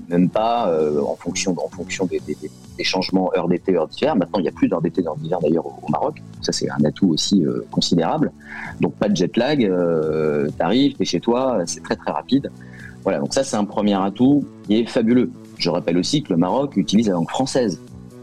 [0.09, 1.55] même pas, euh, en fonction,
[2.07, 4.17] des, changements heure d'été, heure d'hiver.
[4.17, 6.23] Maintenant, il n'y a plus d'heure d'été, d'heure d'hiver d'ailleurs au, Maroc.
[6.41, 8.33] Ça, c'est un atout aussi euh, considérable.
[8.81, 9.65] Donc, pas de jet lag.
[9.65, 12.51] Euh, T'arrives, t'es chez toi, c'est très très rapide.
[13.03, 15.31] Voilà, donc ça, c'est un premier atout qui est fabuleux.
[15.59, 17.81] Je rappelle aussi que le Maroc utilise la langue française.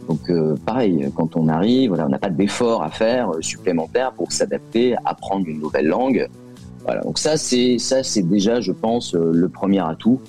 [0.10, 0.30] Donc
[0.66, 5.60] pareil, quand on arrive, on n'a pas d'effort à faire supplémentaire pour s'adapter, apprendre une
[5.60, 6.28] nouvelle langue.
[6.86, 10.20] Voilà, donc ça c'est ça c'est déjà, je pense, euh, le premier atout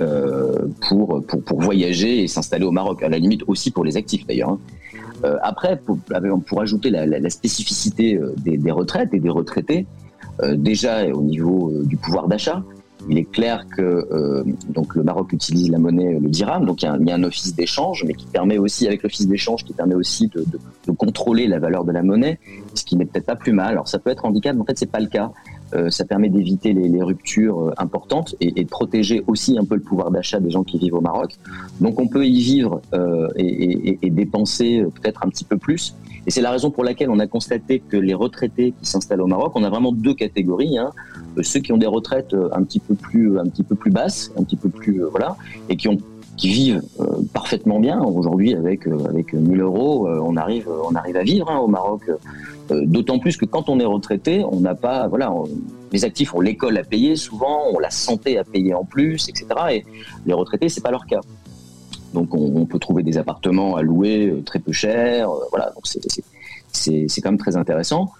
[0.00, 3.02] euh, pour, pour pour voyager et s'installer au Maroc.
[3.02, 4.50] À la limite aussi pour les actifs d'ailleurs.
[4.50, 4.58] hein.
[5.24, 9.86] Euh, après, pour, ajouter la, spécificité des, retraites et des retraités,
[10.54, 12.64] déjà au niveau du pouvoir d'achat,
[13.08, 16.88] il est clair que donc le Maroc utilise la monnaie, le dirham, donc il y
[16.88, 20.92] a un, office d'échange, mais qui permet aussi, avec l'office d'échange, qui permet aussi de
[20.92, 22.40] contrôler la valeur de la monnaie,
[22.74, 23.72] ce qui n'est peut-être pas plus mal.
[23.72, 25.30] Alors ça peut être handicap, mais en fait c'est pas le cas.
[25.74, 29.80] Euh, ça permet d'éviter les, ruptures euh, importantes et, de protéger aussi un peu le
[29.80, 31.36] pouvoir d'achat des gens qui vivent au Maroc.
[31.80, 35.94] Donc on peut y vivre euh, et, dépenser peut-être un petit peu plus.
[36.26, 39.26] Et c'est la raison pour laquelle on a constaté que les retraités qui s'installent au
[39.26, 40.78] Maroc, on a vraiment deux catégories.
[40.78, 40.90] Hein.
[41.40, 44.44] Ceux qui ont des retraites un petit peu plus, un petit peu plus basses, un
[44.44, 45.36] petit peu plus voilà,
[45.68, 45.88] et qui
[46.48, 46.82] vivent
[47.32, 51.58] parfaitement bien aujourd'hui avec euh, avec 1000 euros, on arrive on arrive à vivre hein,
[51.58, 52.02] au Maroc.
[52.70, 55.32] Euh, D'autant plus que quand on est retraité, on n'a pas voilà
[55.92, 59.46] les actifs ont l'école à payer souvent, ont la santé à payer en plus, etc.
[59.70, 59.84] Et
[60.26, 61.20] les retraités c'est pas leur cas.
[62.14, 65.72] Donc on, peut trouver des appartements à louer euh, très peu cher, euh, voilà.
[65.74, 68.12] Donc c'est quand même très intéressant.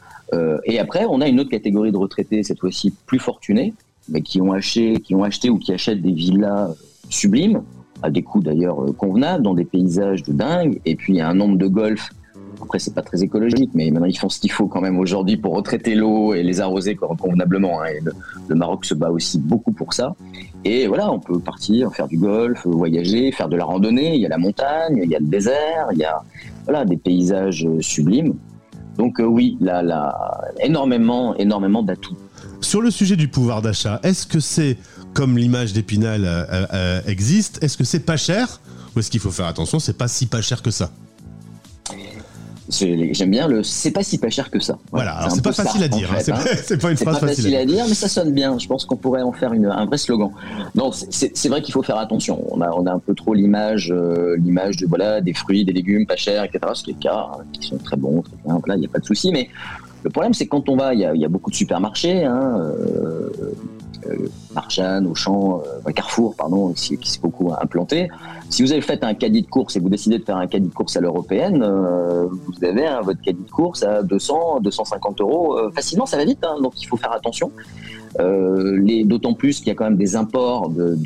[0.64, 3.74] Et après, on a une autre catégorie de retraités, cette fois-ci plus fortunés,
[4.08, 6.74] mais qui ont acheté, qui ont acheté ou qui achètent des villas
[7.10, 7.62] sublimes,
[8.02, 10.80] à des coûts d'ailleurs convenables, dans des paysages de dingue.
[10.86, 12.08] Et puis un nombre de golf.
[12.60, 15.36] Après, c'est pas très écologique, mais maintenant ils font ce qu'il faut quand même aujourd'hui
[15.36, 17.80] pour retraiter l'eau et les arroser con- convenablement.
[17.82, 17.86] hein.
[17.96, 18.00] Et
[18.48, 20.14] le, Maroc se bat aussi beaucoup pour ça.
[20.64, 24.14] Et voilà, on peut partir, faire du golf, voyager, faire de la randonnée.
[24.14, 26.22] Il y a la montagne, il y a le désert, il y a
[26.64, 28.34] voilà des paysages sublimes.
[28.98, 32.16] Donc euh, oui, là, là, énormément, énormément d'atouts.
[32.60, 34.76] Sur le sujet du pouvoir d'achat, est-ce que c'est
[35.14, 38.60] comme l'image d'Épinal euh, euh, existe Est-ce que c'est pas cher
[38.94, 40.90] Ou est-ce qu'il faut faire attention C'est pas si pas cher que ça?
[42.68, 43.62] J'aime bien le.
[43.62, 44.78] C'est pas si pas cher que ça.
[44.92, 47.54] Voilà, c'est pas ça, facile à dire, hein, fait, c'est pas- une phrase pas facile
[47.56, 47.84] à dire.
[47.88, 48.58] mais ça sonne bien.
[48.58, 50.30] Je pense qu'on pourrait en faire une, un vrai slogan.
[50.74, 52.42] Non, c'est- vrai qu'il faut faire attention.
[52.50, 55.72] On a, on a un peu trop l'image, euh, l'image de voilà des fruits, des
[55.72, 56.60] légumes pas chers, etc.
[56.74, 58.60] Ce qui est le cas, hein, qui sont très bons, très bien.
[58.66, 59.30] Là, il n'y a pas de souci.
[59.32, 59.48] Mais
[60.04, 61.56] le problème, c'est que quand on va, il y a, il y a beaucoup de
[61.56, 62.24] supermarchés.
[62.24, 63.30] Hein, euh,
[64.54, 68.08] Marchand, Auchan, euh, Carrefour, pardon, qui, s'est beaucoup implanté.
[68.50, 70.68] Si vous avez fait un caddie de course et vous décidez de faire un caddie
[70.68, 75.20] de course à l'européenne, euh, vous avez hein, votre caddie de course à 200, 250
[75.20, 77.50] euros euh, facilement, ça va vite, hein, donc il faut faire attention.
[78.20, 80.96] Euh, D'autant plus qu'il y a quand même des imports euh,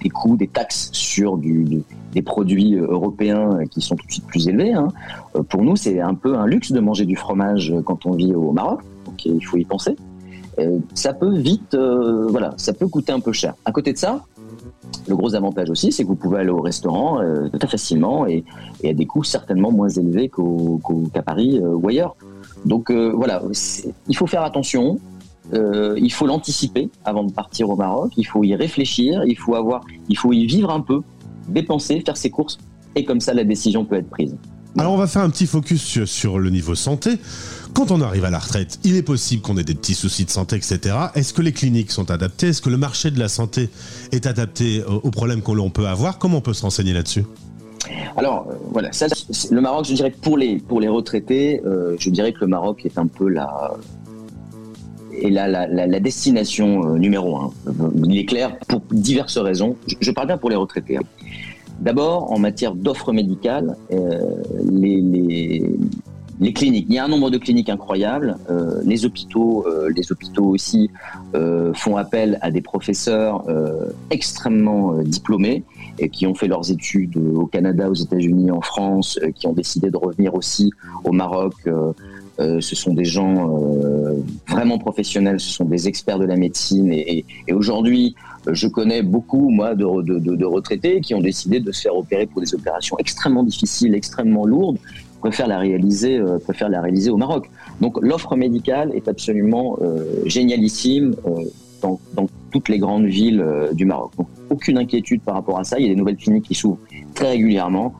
[0.00, 4.26] des, coûts, des taxes sur des produits euh, européens euh, qui sont tout de suite
[4.26, 4.72] plus élevés.
[4.72, 4.88] hein.
[5.36, 8.12] Euh, Pour nous, c'est un peu un luxe de manger du fromage euh, quand on
[8.12, 9.96] vit au Maroc, donc il faut y penser.
[10.58, 13.54] Euh, ça peut vite, euh, voilà, ça peut coûter un peu cher.
[13.64, 14.24] À côté de ça,
[15.08, 18.44] le gros avantage aussi, c'est que vous pouvez aller au restaurant euh, très facilement et,
[18.84, 22.16] à des coûts certainement moins élevés qu'à Paris ou ailleurs.
[22.64, 23.42] Donc voilà,
[24.08, 24.98] il faut faire attention.
[25.52, 28.12] il faut l'anticiper avant de partir au Maroc.
[28.16, 29.24] Il faut y réfléchir.
[29.26, 31.00] Il faut avoir, il faut y vivre un peu,
[31.48, 32.58] dépenser, faire ses courses,
[32.94, 34.36] et comme ça la décision peut être prise.
[34.78, 37.18] Alors on va faire un petit focus sur le niveau santé.
[37.74, 40.30] Quand on arrive à la retraite, il est possible qu'on ait des petits soucis de
[40.30, 40.94] santé, etc.
[41.14, 42.48] Est-ce que les cliniques sont adaptées?
[42.48, 43.70] Est-ce que le marché de la santé
[44.12, 46.18] est adapté aux, problèmes qu'on peut avoir?
[46.18, 47.24] Comment on peut se renseigner là-dessus?
[48.16, 48.90] Alors euh, voilà,
[49.50, 52.84] le Maroc, je dirais pour les pour les retraités, euh, je dirais que le Maroc
[52.84, 53.74] est un peu la
[55.20, 57.50] est la, destination euh, numéro un.
[58.04, 59.76] Il est clair pour diverses raisons.
[60.00, 60.98] Je, parle bien pour les retraités.
[60.98, 61.02] hein.
[61.80, 63.76] D'abord, en matière d'offres médicales,
[64.70, 65.64] les, les
[66.42, 68.36] les cliniques, il y a un nombre de cliniques incroyables.
[68.50, 70.90] Euh, les hôpitaux, euh, les hôpitaux aussi
[71.36, 73.44] euh, font appel à des professeurs
[74.10, 75.62] extrêmement diplômés
[75.98, 79.90] et qui ont fait leurs études au Canada, aux États-Unis, en France, qui ont décidé
[79.90, 80.72] de revenir aussi
[81.04, 81.54] au Maroc.
[82.38, 83.50] Ce sont des gens
[84.48, 86.92] vraiment professionnels, ce sont des experts de la médecine.
[86.92, 88.16] Et, aujourd'hui,
[88.50, 92.52] je connais beaucoup, moi, de retraités qui ont décidé de se faire opérer pour des
[92.54, 94.78] opérations extrêmement difficiles, extrêmement lourdes,
[95.22, 97.48] préfèrent la réaliser, euh, préfèrent la réaliser au Maroc.
[97.80, 101.44] Donc l'offre médicale est absolument euh, génialissime euh,
[101.80, 104.10] dans, dans toutes les grandes villes du Maroc.
[104.18, 105.78] Donc aucune inquiétude par rapport à ça.
[105.78, 106.78] Il y a des nouvelles cliniques qui s'ouvrent
[107.14, 107.94] très régulièrement.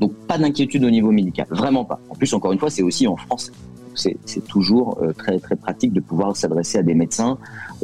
[0.00, 2.00] Donc pas d'inquiétude au niveau médical, vraiment pas.
[2.08, 3.52] En plus, encore une fois, c'est aussi en français.
[3.94, 7.36] C'est toujours très très pratique de pouvoir s'adresser à des médecins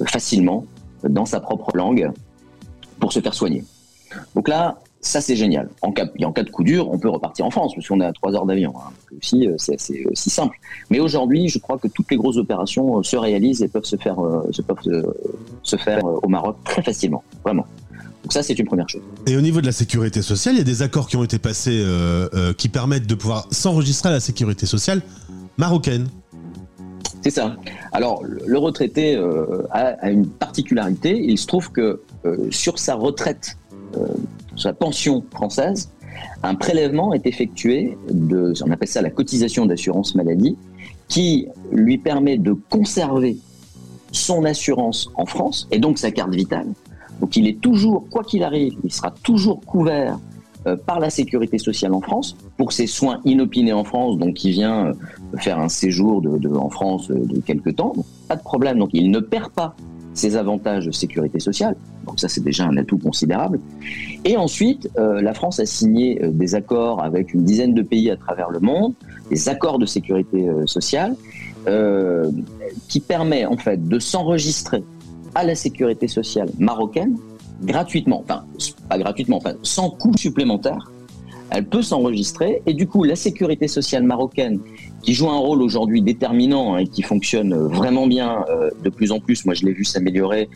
[0.07, 0.65] facilement
[1.03, 2.13] dans sa propre langue
[3.01, 3.65] pour se faire soigner.
[4.37, 5.69] Donc là, ça c'est génial.
[5.83, 8.01] En cas, et en cas de coup dur, on peut repartir en France parce qu'on
[8.01, 8.73] est à trois heures d'avion.
[8.77, 8.91] hein.
[9.11, 10.57] Donc Aussi, euh, c'est c'est aussi simple.
[10.91, 13.97] Mais aujourd'hui, je crois que toutes les grosses opérations euh, se réalisent et peuvent se
[13.97, 14.79] faire, euh, se peuvent
[15.63, 17.67] se faire au Maroc très facilement, vraiment.
[18.23, 19.03] Donc ça, c'est une première chose.
[19.27, 21.39] Et au niveau de la sécurité sociale, il y a des accords qui ont été
[21.39, 25.03] passés euh, euh, qui permettent de pouvoir s'enregistrer à la sécurité sociale
[25.59, 26.09] marocaine.
[27.23, 27.57] C'est ça.
[27.93, 31.23] Alors, le retraité euh, a, a une particularité.
[31.23, 32.01] Il se trouve que
[32.51, 33.59] sur sa retraite,
[34.55, 35.91] sur sa pension française,
[36.43, 40.57] un prélèvement est effectué de, on appelle ça la cotisation d'assurance maladie,
[41.09, 43.37] qui lui permet de conserver
[44.13, 46.69] son assurance en France et donc sa carte vitale.
[47.21, 50.19] Donc, il est toujours, quoi qu'il arrive, il sera toujours couvert
[50.67, 54.53] euh, par la sécurité sociale en France pour ses soins inopinés en France, donc il
[54.53, 54.93] vient euh,
[55.39, 56.23] faire un séjour
[56.57, 57.93] en France euh, de quelques temps,
[58.29, 58.79] pas de problème.
[58.79, 59.77] Donc il ne perd pas
[60.15, 61.77] ses avantages de sécurité sociale.
[62.07, 63.61] Donc ça c'est déjà un atout considérable.
[64.25, 68.11] Et ensuite, euh, la France a signé euh, des accords avec une dizaine de pays
[68.11, 68.95] à travers le monde,
[69.31, 71.17] des accords de sécurité euh, sociale,
[72.89, 74.85] qui permet en fait de s'enregistrer
[75.35, 77.17] à la sécurité sociale marocaine
[77.63, 78.45] gratuitement, enfin
[78.91, 80.91] pas gratuitement, enfin sans coût supplémentaire.
[81.55, 84.59] Elle peut s'enregistrer et du coup la sécurité sociale marocaine
[85.03, 89.21] qui joue un rôle aujourd'hui déterminant et qui fonctionne vraiment bien euh, de plus en
[89.21, 89.45] plus.
[89.45, 90.49] Moi, je l'ai vu s'améliorer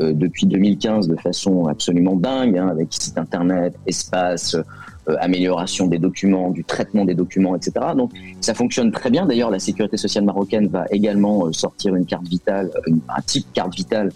[0.00, 5.98] euh, depuis 2015 de façon absolument dingue, hein, avec site internet, espace, euh, amélioration des
[5.98, 7.72] documents, du traitement des documents, etc.
[7.94, 9.26] Donc, ça fonctionne très bien.
[9.26, 14.10] D'ailleurs, la sécurité sociale marocaine va également sortir une carte vitale, un type carte vitale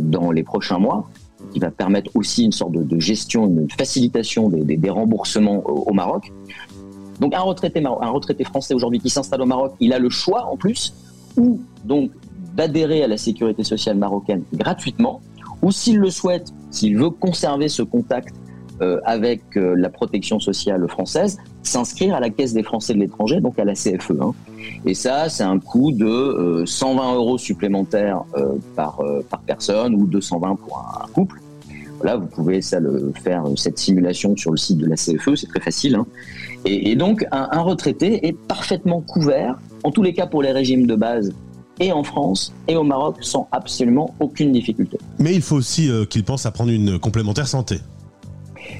[0.00, 1.06] dans les prochains mois
[1.60, 6.32] va permettre aussi une sorte de, gestion, une facilitation des, remboursements au, Maroc.
[7.20, 10.56] Donc un retraité, retraité français aujourd'hui qui s'installe au Maroc, il a le choix en
[10.56, 10.94] plus,
[11.36, 12.10] ou donc
[12.54, 15.20] d'adhérer à la sécurité sociale marocaine gratuitement,
[15.62, 18.34] ou s'il le souhaite, s'il veut conserver ce contact
[18.82, 23.40] euh, avec euh, la protection sociale française, s'inscrire à la Caisse des Français de l'étranger,
[23.40, 24.12] donc à la CFE.
[24.20, 24.34] hein.
[24.84, 29.94] Et ça, c'est un coût de euh, 120 euros supplémentaires euh, par, euh, par personne
[29.94, 31.40] ou 220 pour un couple.
[31.98, 35.34] Voilà, vous pouvez ça le faire euh, cette simulation sur le site de la CFE,
[35.36, 35.94] c'est très facile.
[35.96, 36.06] hein.
[36.64, 40.52] Et, et donc, un, un retraité est parfaitement couvert, en tous les cas pour les
[40.52, 41.32] régimes de base,
[41.80, 44.98] et en France et au Maroc, sans absolument aucune difficulté.
[45.18, 47.80] Mais il faut aussi euh, qu'il pense à prendre une complémentaire santé.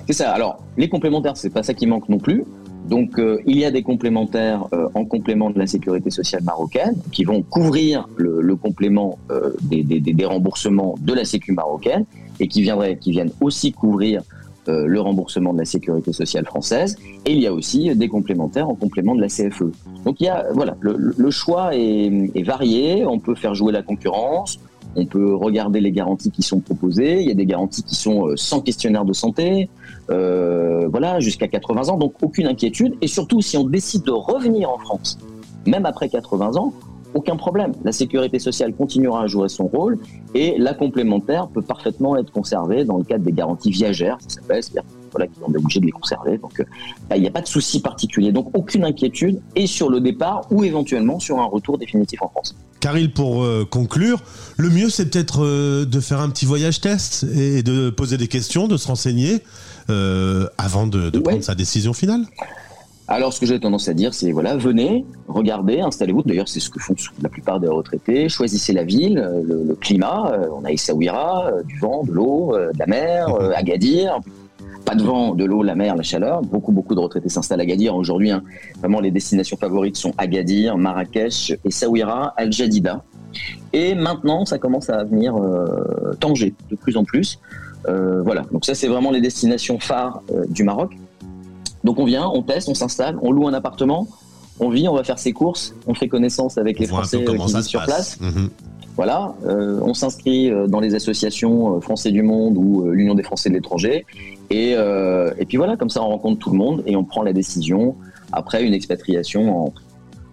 [0.07, 0.31] C'est ça.
[0.33, 2.45] Alors, les complémentaires, c'est pas ça qui manque non plus.
[2.89, 6.95] Donc, euh, il y a des complémentaires euh, en complément de la sécurité sociale marocaine
[7.13, 9.19] qui vont couvrir le, le complément
[9.63, 12.05] des, des- des- des remboursements de la Sécu marocaine
[12.41, 14.23] et qui, viendraient, qui viennent aussi couvrir
[14.69, 16.97] euh, le remboursement de la sécurité sociale française.
[17.25, 19.71] Et il y a aussi des complémentaires en complément de la CFE.
[20.05, 23.07] Donc, il y a, voilà, le, choix est, varié.
[23.07, 24.59] On peut faire jouer la concurrence.
[24.97, 27.21] On peut regarder les garanties qui sont proposées.
[27.21, 29.69] Il y a des garanties qui sont euh, sans questionnaire de santé,
[30.11, 31.97] euh, voilà, jusqu'à 80 ans.
[31.97, 32.95] Donc aucune inquiétude.
[33.03, 35.19] Et surtout, si on décide de revenir en France,
[35.67, 36.73] même après 80 ans,
[37.17, 37.73] aucun problème.
[37.85, 39.99] La sécurité sociale continuera à jouer son rôle
[40.35, 44.63] et la complémentaire peut parfaitement être conservée dans le cadre des garanties viagères, ça s'appelle,
[44.63, 46.39] c'est-à-dire voilà, qu'ils est obligé de les conserver.
[46.39, 46.65] Donc, euh,
[47.15, 48.33] il n'y a pas de souci particulier.
[48.33, 52.55] Donc, aucune inquiétude et sur le départ ou éventuellement sur un retour définitif en France.
[52.81, 54.23] Caril, pour euh, conclure,
[54.57, 58.29] le mieux c'est peut-être euh, de faire un petit voyage test et de poser des
[58.29, 59.43] questions, de se renseigner
[59.91, 62.27] euh, avant de, de prendre sa décision finale.
[63.09, 66.23] Alors, ce que j'ai tendance à dire, c'est voilà, venez, regardez, installez-vous.
[66.23, 68.29] D'ailleurs, c'est ce que font la plupart des retraités.
[68.29, 70.33] Choisissez la ville, euh, le, le climat.
[70.33, 74.19] Euh, On a Essaouira, euh, du vent, de l'eau, de la mer, euh, Agadir.
[74.85, 76.43] Pas de vent, de l'eau, la mer, la chaleur.
[76.43, 77.95] Beaucoup, beaucoup de retraités s'installent à Agadir.
[77.95, 78.43] Aujourd'hui, hein,
[78.79, 83.05] vraiment, les destinations favorites sont Agadir, Marrakech, Essaouira, Al Jadida.
[83.73, 87.39] Et maintenant, ça commence à venir euh, Tanger de plus en plus.
[87.89, 88.45] Euh, voilà.
[88.53, 90.97] Donc ça, c'est vraiment les destinations phares euh, du Maroc.
[91.87, 94.09] Donc on vient, on teste, on s'installe, on loue un appartement,
[94.59, 97.37] on vit, on va faire ses courses, on fait connaissance avec les Français euh, qui
[97.37, 98.17] vivent sur passe.
[98.17, 98.21] place.
[98.21, 98.51] Mhm.
[98.97, 103.51] Voilà, euh, on s'inscrit euh, dans les associations Français du Monde ou l'Union des Français
[103.51, 104.05] de l'étranger.
[104.51, 107.23] Et, euh, et puis voilà, comme ça on rencontre tout le monde et on prend
[107.23, 107.95] la décision
[108.33, 109.75] après une expatriation en,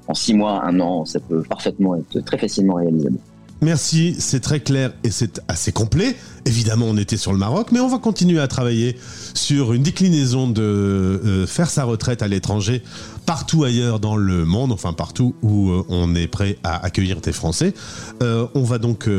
[0.08, 1.06] en six mois, un an.
[1.06, 3.20] Ça peut parfaitement être très facilement réalisable.
[3.64, 6.18] Merci, c'est très clair et c'est assez complet.
[6.46, 8.98] Évidemment, on était sur le Maroc, mais on va continuer à travailler
[9.34, 12.84] sur une déclinaison de euh, faire sa retraite à l'étranger
[13.26, 17.32] partout ailleurs dans le monde, enfin partout où euh, on est prêt à accueillir des
[17.32, 17.74] Français.
[18.22, 19.10] Euh, on va donc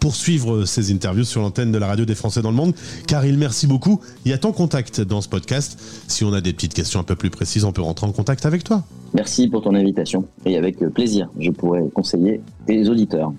[0.00, 2.72] poursuivre ces interviews sur l'antenne de la radio des Français dans le monde.
[3.06, 4.00] Caril, merci beaucoup.
[4.24, 5.78] Il y a ton contact dans ce podcast.
[6.08, 8.46] Si on a des petites questions un peu plus précises, on peut rentrer en contact
[8.46, 8.82] avec toi.
[9.12, 13.34] Merci pour ton invitation et avec plaisir, je pourrais conseiller tes auditeurs.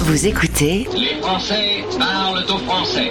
[0.00, 3.10] Vous écoutez Les Français parlent au français.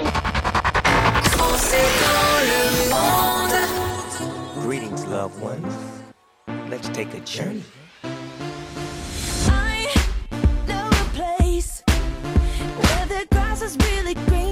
[1.32, 4.66] Français dans le monde.
[4.66, 5.66] Greetings, loved ones.
[6.70, 7.64] Let's take a journey.
[9.50, 9.94] I
[10.68, 14.47] know a place where the grass is really greener.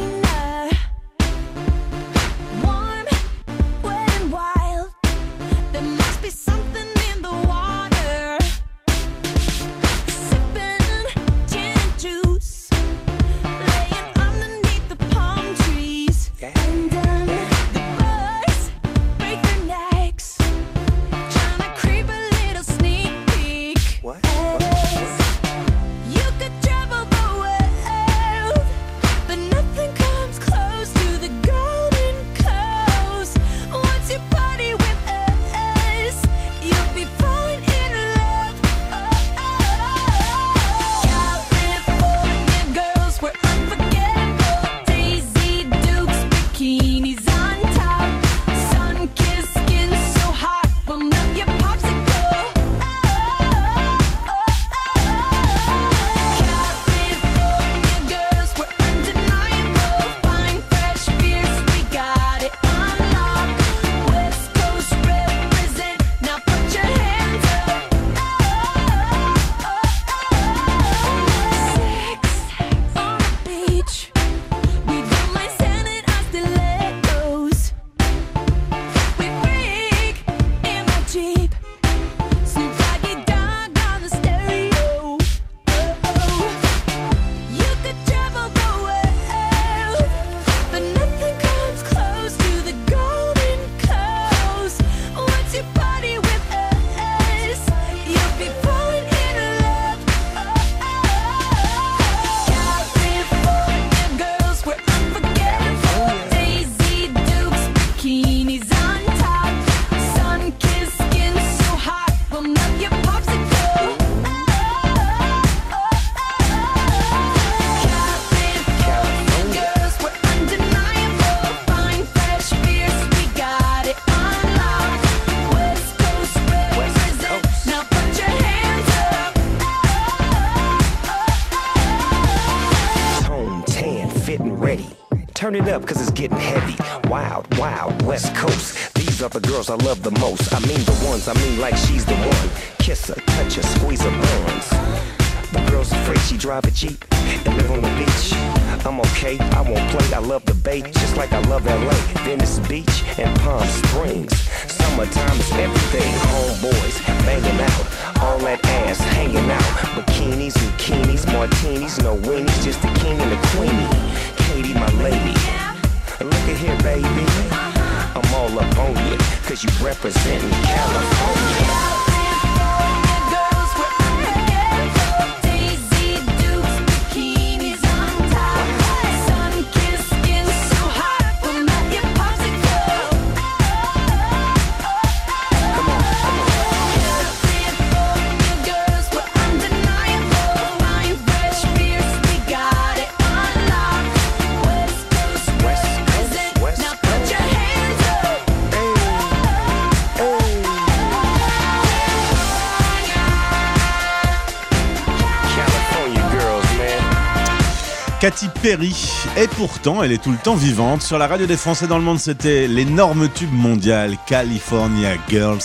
[208.65, 208.95] Perry.
[209.37, 211.03] Et pourtant, elle est tout le temps vivante.
[211.03, 215.61] Sur la radio des Français dans le monde, c'était l'énorme tube mondial California Girls.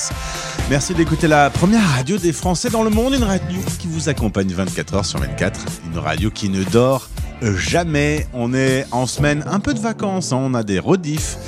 [0.69, 4.49] Merci d'écouter la première radio des Français dans le monde, une radio qui vous accompagne
[4.49, 7.09] 24 heures sur 24, une radio qui ne dort
[7.41, 8.27] jamais.
[8.35, 10.39] On est en semaine, un peu de vacances, hein.
[10.39, 11.39] on a des rediffs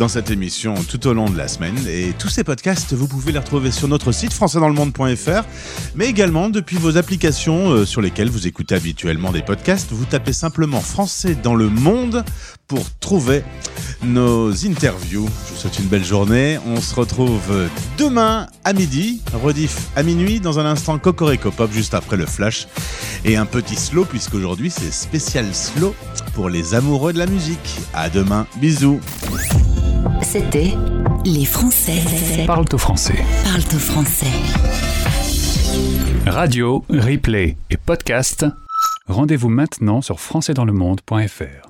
[0.00, 1.76] dans cette émission tout au long de la semaine.
[1.86, 5.44] Et tous ces podcasts, vous pouvez les retrouver sur notre site françaisdanslemonde.fr,
[5.94, 9.92] mais également depuis vos applications euh, sur lesquelles vous écoutez habituellement des podcasts.
[9.92, 12.24] Vous tapez simplement Français dans le monde
[12.70, 13.42] pour trouver
[14.04, 15.28] nos interviews.
[15.46, 16.56] Je vous souhaite une belle journée.
[16.64, 17.68] On se retrouve
[17.98, 22.68] demain à midi, rediff à minuit, dans un instant Cocorico Pop juste après le flash.
[23.24, 25.96] Et un petit slow, puisqu'aujourd'hui c'est spécial slow
[26.32, 27.80] pour les amoureux de la musique.
[27.92, 29.00] À demain, bisous.
[30.22, 30.72] C'était
[31.24, 32.00] Les Français
[32.46, 33.24] Parle au français.
[33.42, 34.30] parlent au français.
[36.24, 38.46] Radio, replay et podcast.
[39.08, 41.69] Rendez-vous maintenant sur françaisdanslemonde.fr.